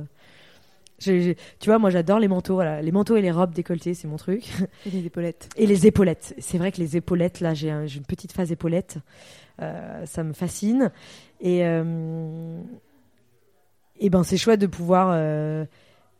[0.98, 1.34] tu
[1.66, 2.54] vois, moi j'adore les manteaux.
[2.54, 2.80] Voilà.
[2.82, 4.48] Les manteaux et les robes décolletées, c'est mon truc.
[4.86, 5.48] Et les épaulettes.
[5.56, 6.34] Et les épaulettes.
[6.38, 8.98] C'est vrai que les épaulettes, là, j'ai un- j'ai une petite phase épaulette.
[9.62, 10.90] Euh, ça me fascine.
[11.40, 12.60] Et, euh,
[14.00, 15.64] et ben, c'est chouette de pouvoir, euh,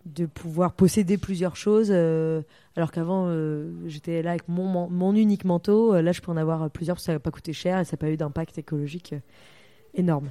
[0.06, 1.88] de pouvoir posséder plusieurs choses.
[1.90, 2.42] euh,
[2.76, 6.00] alors qu'avant, euh, j'étais là avec mon, unique manteau.
[6.00, 7.96] Là, je peux en avoir plusieurs parce que ça n'a pas coûté cher et ça
[7.96, 9.14] n'a pas eu d'impact écologique
[9.94, 10.28] énorme.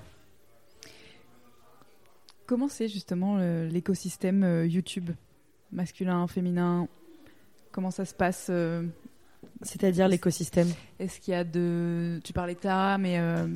[2.45, 5.09] Comment c'est justement l'écosystème YouTube?
[5.71, 6.87] Masculin, féminin?
[7.71, 8.51] Comment ça se passe
[9.63, 10.69] C'est-à-dire l'écosystème?
[10.99, 12.19] Est-ce qu'il y a de.
[12.23, 13.47] Tu parlais de Tara, mais euh,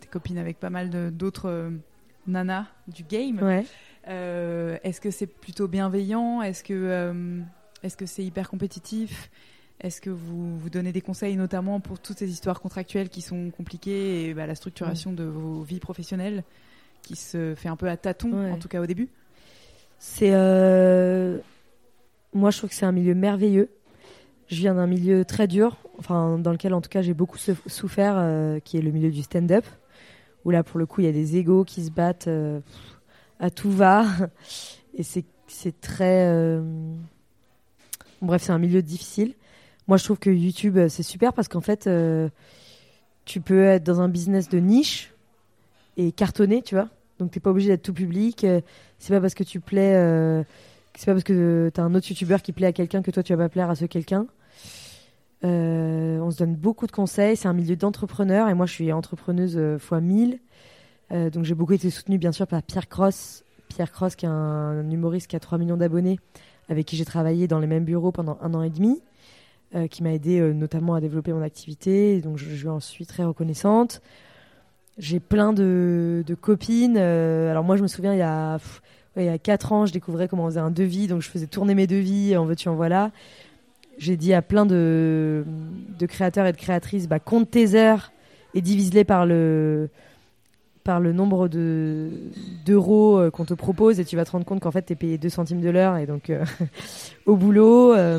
[0.00, 1.70] t'es copine avec pas mal d'autres
[2.28, 3.40] nanas du game.
[3.42, 3.64] Ouais.
[4.08, 6.42] Euh, Est-ce que c'est plutôt bienveillant?
[6.42, 6.74] Est-ce que.
[6.74, 7.40] euh,
[7.82, 9.30] Est-ce que c'est hyper compétitif?
[9.80, 13.50] Est-ce que vous vous donnez des conseils notamment pour toutes ces histoires contractuelles qui sont
[13.50, 16.44] compliquées et bah, la structuration de vos vies professionnelles
[17.02, 18.50] qui se fait un peu à tâtons, Ouais.
[18.50, 19.08] en tout cas au début?
[19.98, 20.30] C'est.
[20.32, 21.38] euh,
[22.32, 23.68] Moi, je trouve que c'est un milieu merveilleux.
[24.48, 27.56] Je viens d'un milieu très dur, enfin, dans lequel, en tout cas, j'ai beaucoup sou-
[27.66, 29.64] souffert, qui est le milieu du stand-up.
[30.46, 32.60] Où là, pour le coup, il y a des égaux qui se battent euh,
[33.40, 34.06] à tout va.
[34.94, 36.28] Et c'est très.
[36.28, 36.62] euh,
[38.22, 39.34] Bref, c'est un milieu difficile.
[39.88, 41.90] Moi, je trouve que YouTube, euh, c'est super parce qu'en fait,
[43.24, 45.12] tu peux être dans un business de niche
[45.96, 46.90] et cartonner, tu vois.
[47.18, 48.46] Donc, t'es pas obligé d'être tout public.
[49.00, 49.94] c'est pas parce que tu plais.
[50.94, 53.34] c'est pas parce que t'as un autre youtubeur qui plaît à quelqu'un que toi tu
[53.34, 54.28] vas pas plaire à ce quelqu'un.
[55.46, 57.36] Euh, on se donne beaucoup de conseils.
[57.36, 60.40] C'est un milieu d'entrepreneurs et moi je suis entrepreneuse euh, fois 1000.
[61.12, 63.44] Euh, donc j'ai beaucoup été soutenue bien sûr par Pierre Cross.
[63.68, 66.18] Pierre Cross qui est un, humoriste qui a 3 millions d'abonnés
[66.68, 69.00] avec qui j'ai travaillé dans les mêmes bureaux pendant un an et demi.
[69.74, 72.20] euh, qui m'a aidé notamment à développer mon activité.
[72.20, 74.00] Donc je, je en suis très reconnaissante.
[74.98, 76.96] J'ai plein de, copines.
[76.96, 78.80] alors moi je me souviens il y a pff,
[79.16, 81.46] il y a 4 ans, je découvrais comment on faisait un devis, donc je faisais
[81.46, 83.10] tourner mes devis, en veux-tu, en voilà.
[83.98, 85.44] J'ai dit à plein de,
[85.98, 88.12] de créateurs et de créatrices, bah, compte tes heures
[88.54, 89.88] et divise-les par le,
[90.86, 92.10] par le nombre de,
[92.64, 94.96] d'euros euh, qu'on te propose et tu vas te rendre compte qu'en fait, tu es
[94.96, 96.44] payé 2 centimes de l'heure et donc euh,
[97.26, 97.92] au boulot.
[97.92, 98.18] euh,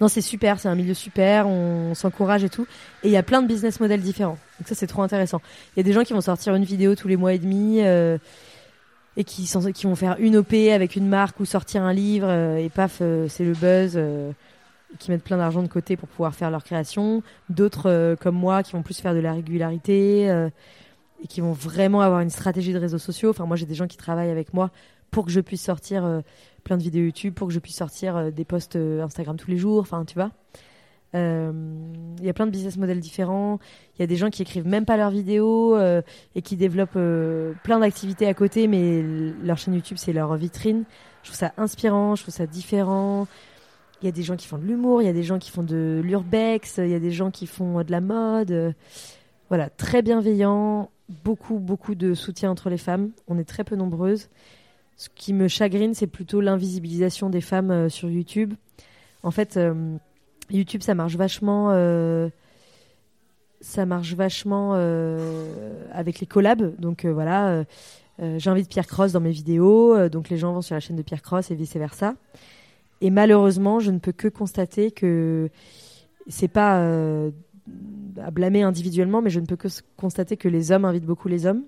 [0.00, 2.66] non, c'est super, c'est un milieu super, on, s'encourage et tout.
[3.04, 4.38] Et il y a plein de business models différents.
[4.58, 5.40] Donc ça, c'est trop intéressant.
[5.76, 7.78] Il y a des gens qui vont sortir une vidéo tous les mois et demi.
[7.80, 9.48] et qui,
[9.84, 13.52] vont faire une OP avec une marque ou sortir un livre et paf, c'est le
[13.52, 13.96] buzz,
[14.98, 17.22] qui mettent plein d'argent de côté pour pouvoir faire leur création.
[17.48, 20.50] D'autres euh, comme moi qui vont plus faire de la régularité euh,
[21.22, 23.30] et qui vont vraiment avoir une stratégie de réseaux sociaux.
[23.30, 24.70] Enfin, moi j'ai des gens qui travaillent avec moi
[25.10, 26.20] pour que je puisse sortir euh,
[26.64, 29.80] plein de vidéos YouTube, pour que je puisse sortir des posts Instagram tous les jours.
[29.80, 30.30] Enfin, tu vois.
[31.14, 33.58] Il y a plein de business models différents.
[33.94, 36.98] Il y a des gens qui écrivent même pas leurs vidéos et qui développent
[37.62, 39.02] plein d'activités à côté, mais
[39.44, 40.84] leur chaîne YouTube c'est leur vitrine.
[41.22, 43.26] Je trouve ça inspirant, je trouve ça différent.
[44.02, 45.50] Il y a des gens qui font de l'humour, il y a des gens qui
[45.50, 48.74] font de l'urbex, il y a des gens qui font de la mode.
[49.48, 50.90] Voilà, très bienveillant,
[51.24, 53.10] beaucoup beaucoup de soutien entre les femmes.
[53.28, 54.28] On est très peu nombreuses.
[54.96, 58.54] Ce qui me chagrine, c'est plutôt l'invisibilisation des femmes euh, sur YouTube.
[59.22, 59.96] En fait, euh,
[60.50, 61.70] YouTube, ça marche vachement.
[61.72, 62.28] euh,
[63.60, 64.72] ça marche vachement
[65.92, 66.74] avec les collabs.
[66.80, 67.64] Donc voilà,
[68.18, 71.22] j'invite Pierre Cross dans mes vidéos, donc les gens vont sur la chaîne de Pierre
[71.22, 72.16] Cross et vice versa.
[73.02, 75.50] Et malheureusement, je ne peux que constater que
[76.28, 77.32] c'est pas euh,
[78.16, 81.44] à blâmer individuellement, mais je ne peux que constater que les hommes invitent beaucoup les
[81.44, 81.64] hommes.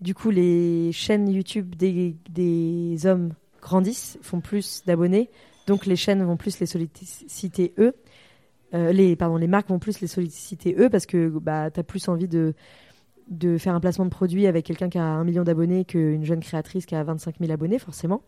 [0.00, 5.28] Du coup, les chaînes YouTube des, des hommes grandissent, font plus d'abonnés,
[5.66, 7.94] donc les chaînes vont plus les solliciter eux.
[8.74, 11.82] Euh, les, pardon, les marques vont plus les solliciter eux parce que bah, tu as
[11.82, 12.54] plus envie de,
[13.28, 16.40] de faire un placement de produit avec quelqu'un qui a un million d'abonnés qu'une jeune
[16.40, 18.22] créatrice qui a 25 000 abonnés, forcément.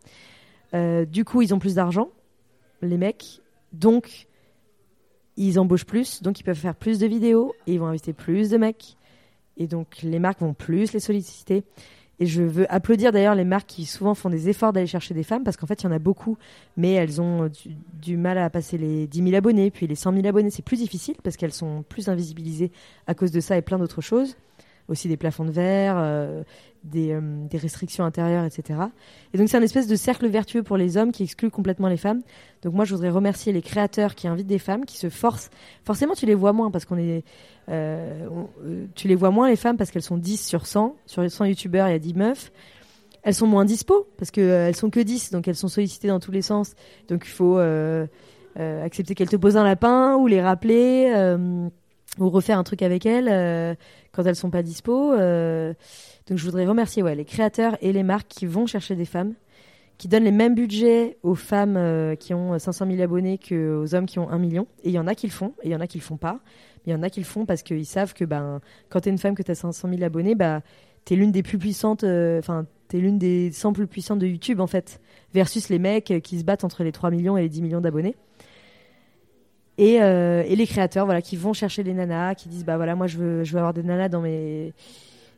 [0.75, 2.09] Euh, du coup, ils ont plus d'argent,
[2.83, 3.41] les mecs.
[3.73, 4.27] Donc,
[5.37, 8.51] ils embauchent plus, donc ils peuvent faire plus de vidéos et ils vont inviter plus
[8.51, 8.97] de mecs.
[9.57, 11.65] Et donc, les marques vont plus les solliciter.
[12.19, 15.23] Et je veux applaudir d'ailleurs les marques qui souvent font des efforts d'aller chercher des
[15.23, 16.39] femmes parce qu'en fait, il y en a beaucoup,
[16.79, 20.15] mais elles ont du, du mal à passer les 10 000 abonnés, puis les 100
[20.15, 20.49] 000 abonnés.
[20.51, 22.73] C'est plus difficile parce qu'elles sont plus invisibilisées
[23.07, 24.37] à cause de ça et plein d'autres choses.
[24.89, 26.43] Aussi des plafonds de verre, euh,
[26.85, 28.79] des, euh, des restrictions intérieures, etc.
[29.35, 31.97] Et donc, c'est un espèce de cercle vertueux pour les hommes qui exclut complètement les
[31.97, 32.23] femmes.
[32.63, 35.51] Donc, moi, je voudrais remercier les créateurs qui invitent des femmes, qui se forcent.
[35.85, 37.25] Forcément, tu les vois moins parce qu'on est.
[37.69, 38.29] euh,
[38.65, 40.95] euh, tu les vois moins, les femmes, parce qu'elles sont 10 sur 100.
[41.07, 42.53] Sur les 100 youtubeurs, il y a 10 meufs.
[43.23, 46.31] Elles sont moins dispo parce qu'elles sont que 10, donc elles sont sollicitées dans tous
[46.31, 46.75] les sens.
[47.09, 48.07] Donc, il faut euh,
[48.57, 51.13] euh, accepter qu'elles te posent un lapin ou les rappeler.
[52.19, 53.75] Ou refaire un truc avec elles euh,
[54.13, 55.13] quand elles sont pas dispo.
[55.13, 55.75] euh.
[56.29, 59.35] donc je voudrais remercier ouais, les créateurs et les marques qui vont chercher des femmes,
[59.99, 64.07] qui donnent les mêmes budgets aux femmes euh, qui ont 500 000 abonnés qu'aux hommes
[64.07, 64.67] qui ont 1 million.
[64.83, 66.03] Et il y en a qui le font, et il y en a qui le
[66.03, 66.41] font pas.
[66.87, 68.61] Il y en a qui le font parce qu'ils savent que ben,
[68.91, 70.61] quand tu es une femme que tu as 500 000 abonnés, bah,
[71.05, 74.27] tu es l'une des plus puissantes, enfin, tu es l'une des 100 plus puissantes de
[74.27, 75.01] YouTube en fait,
[75.35, 78.15] versus les mecs qui se battent entre les 3 millions et les 10 millions d'abonnés.
[79.79, 82.95] Et, euh, et les créateurs voilà qui vont chercher les nanas qui disent bah voilà
[82.95, 84.73] moi je veux je veux avoir des nanas dans mes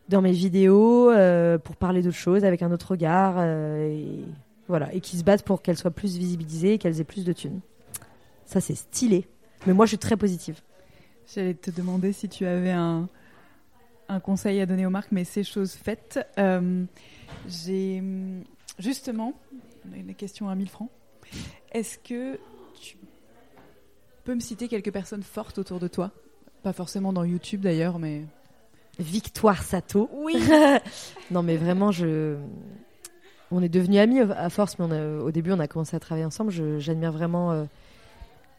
[0.09, 4.25] dans mes vidéos euh, pour parler d'autres choses avec un autre regard euh, et
[4.69, 7.33] voilà et qui se battent pour qu'elles soient plus visibilisées et qu'elles aient plus de
[7.33, 7.61] thunes
[8.45, 9.27] ça c'est stylé
[9.67, 10.61] mais moi je suis très positive
[11.35, 13.07] J'allais te demander si tu avais un,
[14.09, 16.19] un conseil à donner aux marques, mais c'est chose faite.
[16.39, 16.85] Euh,
[17.47, 18.45] J'ai hum,
[18.79, 19.35] justement
[19.95, 20.91] une question à 1000 francs.
[21.73, 22.39] Est-ce que
[22.81, 22.97] tu
[24.29, 26.11] peux me citer quelques personnes fortes autour de toi?
[26.63, 28.25] Pas forcément dans YouTube d'ailleurs, mais.
[28.99, 30.11] Victoire Sato.
[30.13, 30.37] Oui
[31.31, 32.37] Non, mais vraiment, je.
[33.51, 36.01] On est devenus amis à force, mais on a- au début, on a commencé à
[36.01, 36.51] travailler ensemble.
[36.51, 37.65] Je- J'admire vraiment euh,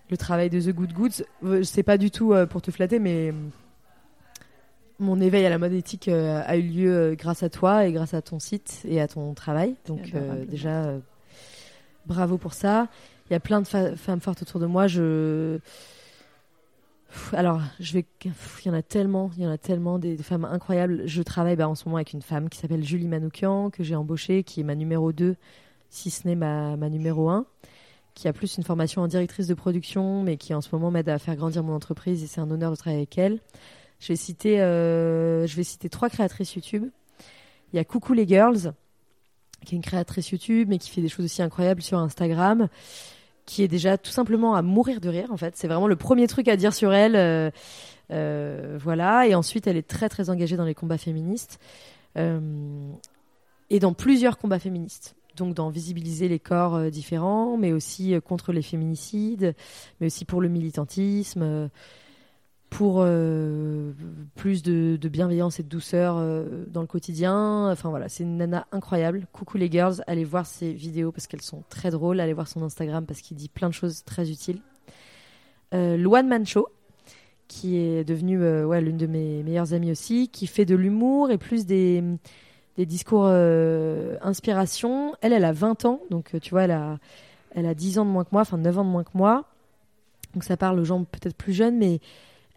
[0.09, 1.24] le travail de The Good Goods.
[1.43, 3.34] Euh, C'est pas du tout euh, pour te flatter, mais euh,
[4.97, 7.91] mon éveil à la mode éthique euh, a eu lieu euh, grâce à toi et
[7.91, 9.76] grâce à ton site et à ton travail.
[9.86, 10.99] Donc, euh, déjà, euh,
[12.07, 12.88] bravo pour ça.
[13.30, 14.88] Il y a plein de femmes fortes autour de moi.
[17.34, 18.05] Alors, je vais.
[18.25, 21.03] Il y en a tellement, il y en a tellement des femmes incroyables.
[21.05, 23.95] Je travaille bah, en ce moment avec une femme qui s'appelle Julie Manoukian, que j'ai
[23.95, 25.36] embauchée, qui est ma numéro 2,
[25.89, 27.45] si ce n'est ma, ma numéro 1,
[28.15, 31.09] qui a plus une formation en directrice de production, mais qui en ce moment m'aide
[31.09, 33.39] à faire grandir mon entreprise et c'est un honneur de travailler avec elle.
[33.99, 36.89] Je vais citer, euh, je vais citer trois créatrices YouTube.
[37.73, 38.73] Il y a Coucou les Girls,
[39.65, 42.69] qui est une créatrice YouTube, mais qui fait des choses aussi incroyables sur Instagram
[43.49, 45.57] qui est déjà tout simplement à mourir de rire en fait.
[45.57, 47.15] C'est vraiment le premier truc à dire sur elle.
[47.15, 47.49] euh,
[48.11, 49.27] euh, voilà.
[49.27, 51.59] Et ensuite, elle est très très engagée dans les combats féministes
[52.15, 52.91] euh,
[53.71, 55.15] et dans plusieurs combats féministes.
[55.35, 59.55] Donc dans visibiliser les corps différents, mais aussi contre les féminicides,
[59.99, 61.69] mais aussi pour le militantisme,
[62.69, 63.03] pour
[64.39, 67.69] plus de, bienveillance et de douceur euh, dans le quotidien.
[67.69, 69.27] Enfin voilà, c'est une nana incroyable.
[69.33, 72.21] Coucou les girls, allez voir ses vidéos parce qu'elles sont très drôles.
[72.21, 74.61] Allez voir son Instagram parce qu'il dit plein de choses très utiles.
[75.73, 76.69] Euh, Luan Mancho,
[77.49, 81.31] qui est devenue euh, ouais, l'une de mes meilleures amies aussi, qui fait de l'humour
[81.31, 82.01] et plus des,
[82.77, 85.15] des discours euh, inspiration.
[85.19, 86.97] Elle, elle a 20 ans, donc tu vois, elle a,
[87.55, 89.43] elle a 10 ans de moins que moi, enfin 9 ans de moins que moi.
[90.33, 91.99] Donc ça parle aux gens peut-être plus jeunes, mais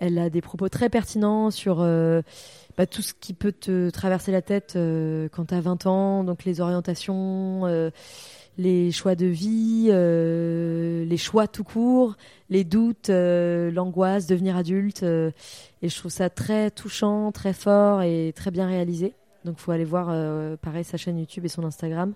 [0.03, 2.23] elle a des propos très pertinents sur euh,
[2.77, 6.25] bah, tout ce qui peut te traverser la tête euh, quand tu as 20 ans,
[6.25, 7.91] donc les orientations, euh,
[8.59, 12.17] les choix de vie, les choix tout court,
[12.51, 15.05] les doutes, l'angoisse, devenir adulte.
[15.05, 19.15] et je trouve ça très touchant, très fort et très bien réalisé.
[19.45, 20.09] Donc faut aller voir,
[20.59, 22.13] pareil, sa chaîne YouTube et son Instagram.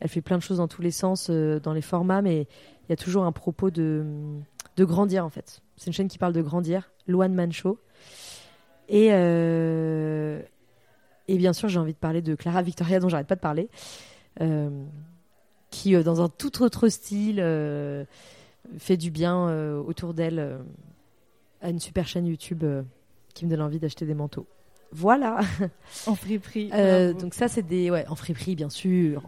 [0.00, 2.48] Elle fait plein de choses dans tous les sens, dans les formats, mais
[2.88, 4.02] il y a toujours un propos de
[4.76, 5.60] grandir en fait.
[5.76, 7.78] C'est une chaîne qui parle de grandir, Luan Mancho.
[8.88, 10.40] Et, euh,
[11.28, 13.68] et bien sûr, j'ai envie de parler de Clara Victoria, dont j'arrête pas de parler,
[14.40, 14.70] euh,
[15.70, 18.04] qui, euh, dans un tout autre style, euh,
[18.78, 20.58] fait du bien autour d'elle,
[21.62, 22.64] a une super chaîne YouTube
[23.34, 24.46] qui me donne envie d'acheter des manteaux.
[24.92, 25.40] Voilà.
[26.06, 26.70] En friperie.
[27.20, 27.90] Donc ça, c'est des...
[27.90, 29.22] Ouais, en friperie, bien sûr.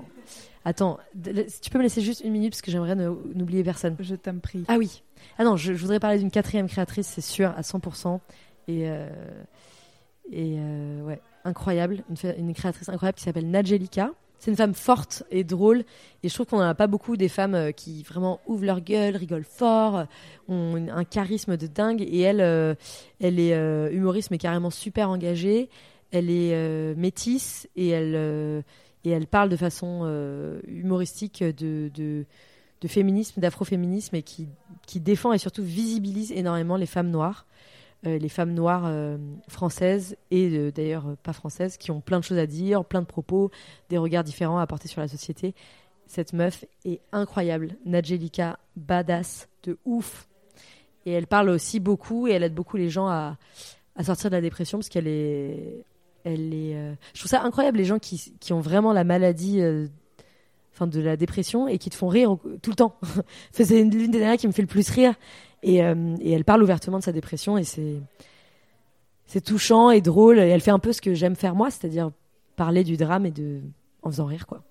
[0.64, 0.98] Attends,
[1.46, 3.96] si tu peux me laisser juste une minute parce que j'aimerais n'oublier personne.
[4.00, 4.64] Je t'en prie.
[4.68, 5.02] Ah oui.
[5.38, 8.20] Ah non, je, je voudrais parler d'une quatrième créatrice, c'est sûr, à 100%.
[8.68, 9.08] Et, euh,
[10.30, 12.04] et euh, ouais, incroyable.
[12.38, 14.12] Une, créatrice incroyable qui s'appelle Nadjelika.
[14.38, 15.84] C'est une femme forte et drôle.
[16.22, 18.80] Et je trouve qu'on n'en a pas beaucoup des femmes euh, qui vraiment ouvrent leur
[18.80, 20.04] gueule, rigolent fort,
[20.48, 22.02] ont un charisme de dingue.
[22.02, 22.74] Et elle, euh,
[23.20, 23.56] elle est
[23.90, 25.68] humoriste, mais carrément super engagée.
[26.10, 28.64] Elle est métisse et elle,
[29.04, 32.26] et elle parle de façon euh, humoristique de, de,
[32.86, 34.48] féminisme, d'afroféminisme et qui,
[34.86, 37.46] qui défend et surtout visibilise énormément les femmes noires,
[38.06, 39.18] euh, les femmes noires euh,
[39.48, 43.50] françaises et d'ailleurs pas françaises, qui ont plein de choses à dire, plein de propos,
[43.88, 45.54] des regards différents à apporter sur la société.
[46.06, 50.26] Cette meuf est incroyable, Nadjelika, badass, de ouf.
[51.04, 53.36] Et elle parle aussi beaucoup et elle aide beaucoup les gens à,
[53.98, 55.84] à sortir de la dépression parce qu'elle est.
[56.36, 59.86] Euh, Je trouve ça incroyable les gens qui, qui ont vraiment la maladie euh,
[60.80, 62.96] de la dépression et qui te font rire tout le temps.
[63.52, 65.14] C'est une- l'une des dernières qui me fait le plus rire.
[65.64, 67.96] Et, euh, et elle parle ouvertement de sa dépression et c'est
[69.26, 70.38] c'est touchant et drôle.
[70.38, 72.12] Et elle fait un peu ce que j'aime faire moi, c'est-à-dire
[72.54, 73.60] parler du drame et de
[74.02, 74.62] en faisant rire quoi.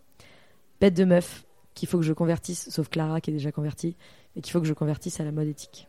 [0.80, 3.96] Bête de meuf qu'il faut que je convertisse, sauf Clara qui est déjà convertie,
[4.38, 5.88] et qu'il faut que je convertisse à la mode éthique.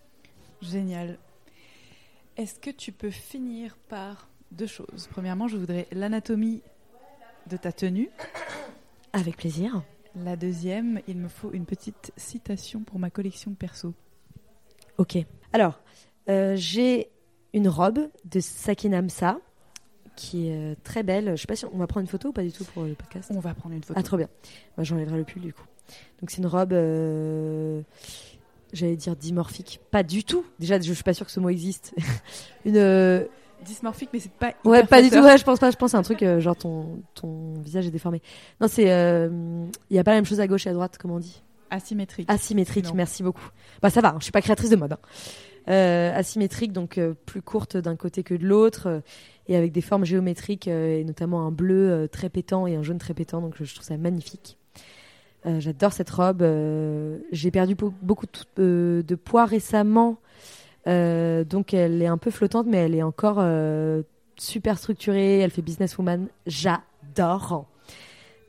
[0.60, 1.16] Génial.
[2.36, 6.62] Est-ce que tu peux finir par deux choses Premièrement, je voudrais l'anatomie
[7.48, 8.10] de ta tenue.
[9.12, 9.82] Avec plaisir.
[10.24, 13.94] La deuxième, il me faut une petite citation pour ma collection perso.
[14.98, 15.16] Ok.
[15.52, 15.80] Alors,
[16.28, 17.08] euh, j'ai
[17.54, 19.38] une robe de Sakinamsa
[20.16, 21.36] qui est euh, très belle.
[21.36, 22.94] Je sais pas si on va prendre une photo ou pas du tout pour le
[22.94, 23.30] podcast.
[23.34, 23.98] On va prendre une photo.
[23.98, 24.28] Ah, trop bien.
[24.78, 25.64] J'enlèverai le pull du coup.
[26.20, 27.80] Donc, c'est une robe, euh,
[28.72, 29.80] j'allais dire dimorphique.
[29.90, 30.44] Pas du tout.
[30.58, 31.94] Déjà, je suis pas sûre que ce mot existe.
[32.64, 32.76] une.
[32.76, 33.24] euh,
[33.64, 34.52] Dysmorphique, mais c'est pas.
[34.64, 35.18] Ouais, pas du tout.
[35.18, 35.70] Ouais, je pense pas.
[35.70, 38.22] Je pense à un truc euh, genre ton, ton visage est déformé.
[38.60, 38.82] Non, c'est.
[38.84, 41.42] Il y a pas la même chose à gauche et à droite, comme on dit.
[41.70, 42.30] Asymétrique.
[42.30, 43.46] Asymétrique, merci beaucoup.
[43.82, 44.92] Bah ça va, hein, je suis pas créatrice de mode.
[44.92, 44.98] hein.
[45.68, 49.00] Euh, asymétrique, donc euh, plus courte d'un côté que de l'autre, euh,
[49.48, 52.82] et avec des formes géométriques, euh, et notamment un bleu euh, très pétant et un
[52.82, 54.56] jaune très pétant, donc je, trouve ça magnifique.
[55.44, 56.40] Euh, J'adore cette robe.
[56.40, 60.16] Euh, J'ai perdu beau- beaucoup de, euh, de poids récemment,
[60.86, 64.02] Euh, donc elle est un peu flottante, mais elle est encore euh,
[64.36, 65.40] super structurée.
[65.40, 66.28] Elle fait businesswoman.
[66.46, 67.66] J'adore.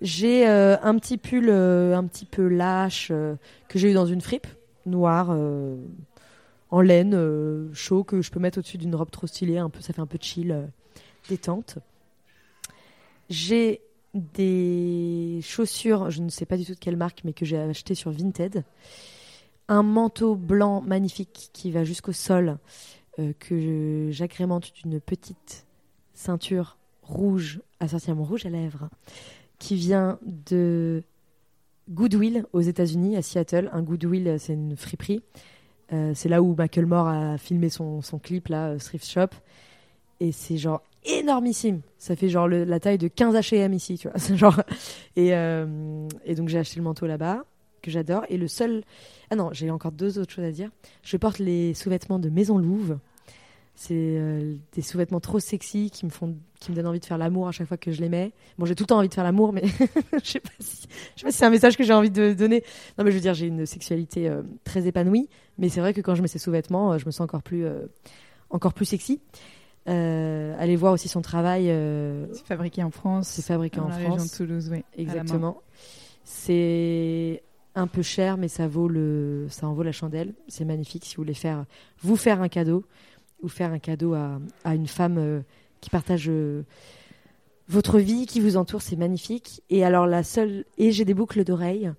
[0.01, 4.47] J'ai euh, un petit pull un petit peu lâche que j'ai eu dans une fripe
[4.85, 5.35] noire
[6.71, 9.57] en laine chaud que je peux mettre au-dessus d'une robe trop stylée.
[9.57, 10.69] Un peu, ça fait un peu chill,
[11.27, 11.79] détente.
[13.29, 13.81] J'ai
[14.13, 17.93] des chaussures, je ne sais pas du tout de quelle marque, mais que j'ai acheté
[17.93, 18.63] sur Vinted.
[19.69, 22.57] Un manteau blanc magnifique qui va jusqu'au sol,
[23.19, 25.65] euh, que j'agrémente d'une petite
[26.13, 28.89] ceinture rouge assortie à mon rouge à lèvres,
[29.57, 31.03] qui vient de
[31.89, 33.69] Goodwill aux États-Unis, à Seattle.
[33.71, 35.21] Un Goodwill, c'est une friperie.
[35.91, 39.29] Euh, c'est là où Macklemore a filmé son, son clip, là, euh, Thrift Shop.
[40.19, 41.81] Et c'est genre énormissime.
[41.97, 44.17] Ça fait genre la taille de 15 H&M ici, tu vois.
[44.35, 44.61] Genre...
[45.17, 47.45] euh, et donc j'ai acheté le manteau là-bas,
[47.81, 48.25] que j'adore.
[48.29, 48.83] Et le seul...
[49.29, 50.69] Ah non, j'ai encore deux autres choses à dire.
[51.03, 52.97] Je porte les sous-vêtements de Maison Louve.
[53.81, 57.17] C'est euh, des sous-vêtements trop sexy qui me font, qui me donnent envie de faire
[57.17, 58.33] l'amour à chaque fois que je les mets.
[58.57, 59.63] Bon, j'ai tout le temps envie de faire l'amour, mais
[60.21, 62.33] je sais pas si, je sais pas si c'est un message que j'ai envie de
[62.33, 62.61] donner.
[62.97, 66.01] Non, mais je veux dire, j'ai une sexualité euh, très épanouie, mais c'est vrai que
[66.01, 67.65] quand je mets ces sous-vêtements, euh, je me sens encore plus,
[68.49, 69.21] encore plus sexy.
[69.85, 71.67] Allez voir aussi son travail.
[72.33, 73.29] C'est fabriqué en France.
[73.29, 74.31] c'est fabriqué dans en la région France.
[74.31, 74.83] de Toulouse, oui.
[74.97, 75.61] Exactement.
[76.25, 77.43] C'est
[77.79, 80.33] un peu cher, mais ça en vaut la chandelle.
[80.47, 81.05] C'est magnifique.
[81.05, 81.65] Si vous voulez faire,
[82.01, 82.85] vous faire un cadeau
[83.41, 85.41] ou faire un cadeau à, à une femme euh,
[85.81, 86.63] qui partage euh,
[87.67, 89.61] votre vie, qui vous entoure, c'est magnifique.
[89.69, 91.91] Et alors la seule, et j'ai des boucles d'oreilles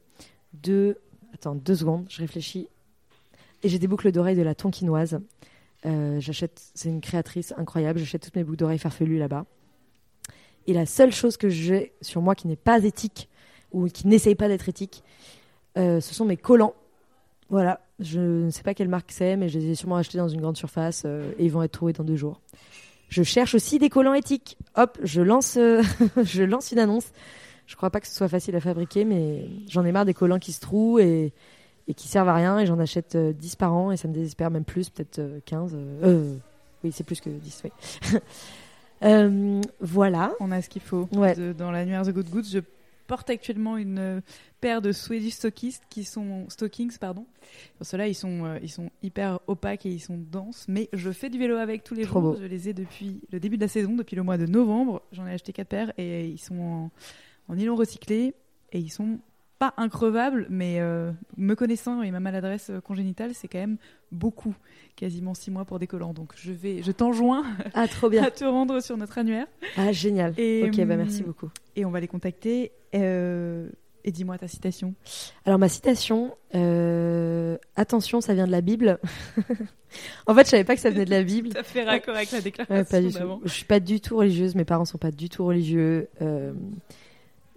[0.53, 0.99] de,
[1.33, 2.69] attends deux secondes, je réfléchis.
[3.63, 5.21] Et j'ai des boucles d'oreilles de la Tonkinoise.
[5.87, 7.99] Euh, j'achète, c'est une créatrice incroyable.
[7.99, 9.47] J'achète toutes mes boucles d'oreilles farfelues là-bas.
[10.67, 13.29] Et la seule chose que j'ai sur moi qui n'est pas éthique
[13.73, 15.03] ou qui n'essaye pas d'être éthique,
[15.79, 16.75] euh, ce sont mes collants.
[17.49, 20.29] Voilà, je ne sais pas quelle marque c'est, mais je les ai sûrement achetés dans
[20.29, 22.41] une grande surface euh, et ils vont être trouvés dans deux jours.
[23.09, 24.57] Je cherche aussi des collants éthiques.
[24.77, 25.83] Hop, je lance, euh,
[26.23, 27.11] je lance une annonce.
[27.67, 30.39] Je crois pas que ce soit facile à fabriquer, mais j'en ai marre des collants
[30.39, 31.33] qui se trouent et,
[31.89, 32.59] et qui servent à rien.
[32.61, 35.41] Et j'en achète euh, 10 par an et ça me désespère même plus, peut-être euh,
[35.45, 35.73] 15.
[35.75, 36.35] euh, euh,
[36.85, 37.71] oui, c'est plus que 10, oui.
[39.03, 40.35] Euh, voilà.
[40.41, 41.09] On a ce qu'il faut.
[41.15, 41.35] Ouais.
[41.35, 42.59] De- dans l'annuaire The Good Goods, je
[43.11, 44.21] porte actuellement une euh,
[44.61, 47.27] paire de Swedish Stockists qui sont stockings, pardon.
[47.77, 51.11] Pour cela, ils sont euh, ils sont hyper opaques et ils sont denses, mais je
[51.11, 52.33] fais du vélo avec tous les Trop jours.
[52.35, 52.39] beau.
[52.41, 55.03] Je les ai depuis le début de la saison, depuis le mois de novembre.
[55.11, 56.91] J'en ai acheté quatre paires et ils sont en,
[57.49, 58.33] en nylon recyclé
[58.71, 59.19] et ils sont
[59.61, 63.77] pas increvables, mais euh, me connaissant et ma maladresse euh, congénitale, c'est quand même
[64.11, 64.55] beaucoup,
[64.97, 66.15] quasiment six mois pour des collants.
[66.15, 67.45] Donc je vais, je t'enjoins
[67.75, 68.23] Ah, trop bien.
[68.25, 69.47] à te rendre sur notre annuaire.
[69.77, 70.33] Ah, génial.
[70.39, 71.51] Et, ok, bah hum, merci beaucoup.
[71.77, 72.73] et on va les contacter.
[72.95, 73.69] Euh,
[74.03, 74.95] et dis-moi ta citation.
[75.45, 78.99] Alors ma citation, euh, attention, ça vient de la Bible.
[80.27, 81.51] en fait, je savais pas que ça venait de la Bible.
[81.53, 83.41] Ça fait raccord avec la déclaration Ouais, pas du tout.
[83.45, 84.55] Je suis pas du tout religieuse.
[84.55, 86.09] Mes parents sont pas du tout religieux.
[86.23, 86.53] Euh,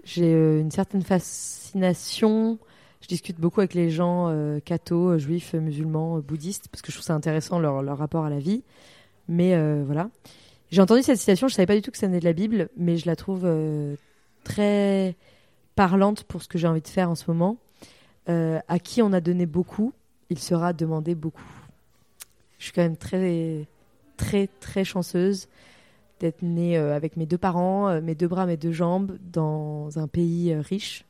[0.04, 2.60] J'ai euh, une certaine fascination.
[3.01, 6.97] Je discute beaucoup avec les gens euh, cathos, euh, juifs, musulmans, bouddhistes, parce que je
[6.97, 8.64] trouve ça intéressant leur, leur rapport à la vie.
[9.30, 10.10] Mais voilà.
[10.70, 12.68] J'ai entendu cette citation, je savais pas du tout que ça venait de la Bible,
[12.76, 13.47] mais je la trouve
[14.43, 15.16] très
[15.76, 17.56] parlante pour ce que j'ai envie de faire en ce moment.
[18.28, 19.93] À qui on a donné beaucoup,
[20.30, 21.49] il sera demandé beaucoup.
[22.60, 23.66] Je suis quand même très,
[24.18, 25.47] très, très chanceuse
[26.24, 29.99] d'être née euh, avec mes deux parents, euh, mes deux bras, mes deux jambes, dans
[29.99, 31.03] un pays euh, riche.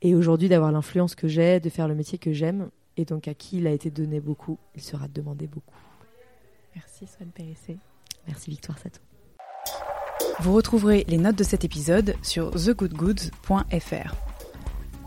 [0.00, 2.70] Et aujourd'hui, d'avoir l'influence que j'ai, de faire le métier que j'aime.
[2.96, 5.76] Et donc, à qui il a été donné beaucoup, il sera demandé beaucoup.
[6.74, 7.76] Merci Swan Périssé.
[8.26, 9.00] Merci Victoire Sato.
[10.40, 14.27] Vous retrouverez les notes de cet épisode sur thegoodgoods.fr.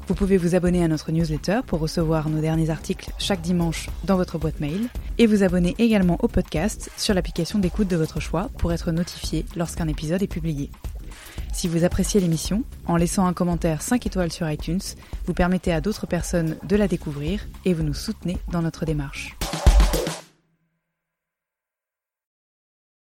[0.07, 4.17] Vous pouvez vous abonner à notre newsletter pour recevoir nos derniers articles chaque dimanche dans
[4.17, 4.87] votre boîte mail
[5.17, 9.45] et vous abonner également au podcast sur l'application d'écoute de votre choix pour être notifié
[9.55, 10.69] lorsqu'un épisode est publié.
[11.53, 14.81] Si vous appréciez l'émission, en laissant un commentaire 5 étoiles sur iTunes,
[15.25, 19.35] vous permettez à d'autres personnes de la découvrir et vous nous soutenez dans notre démarche.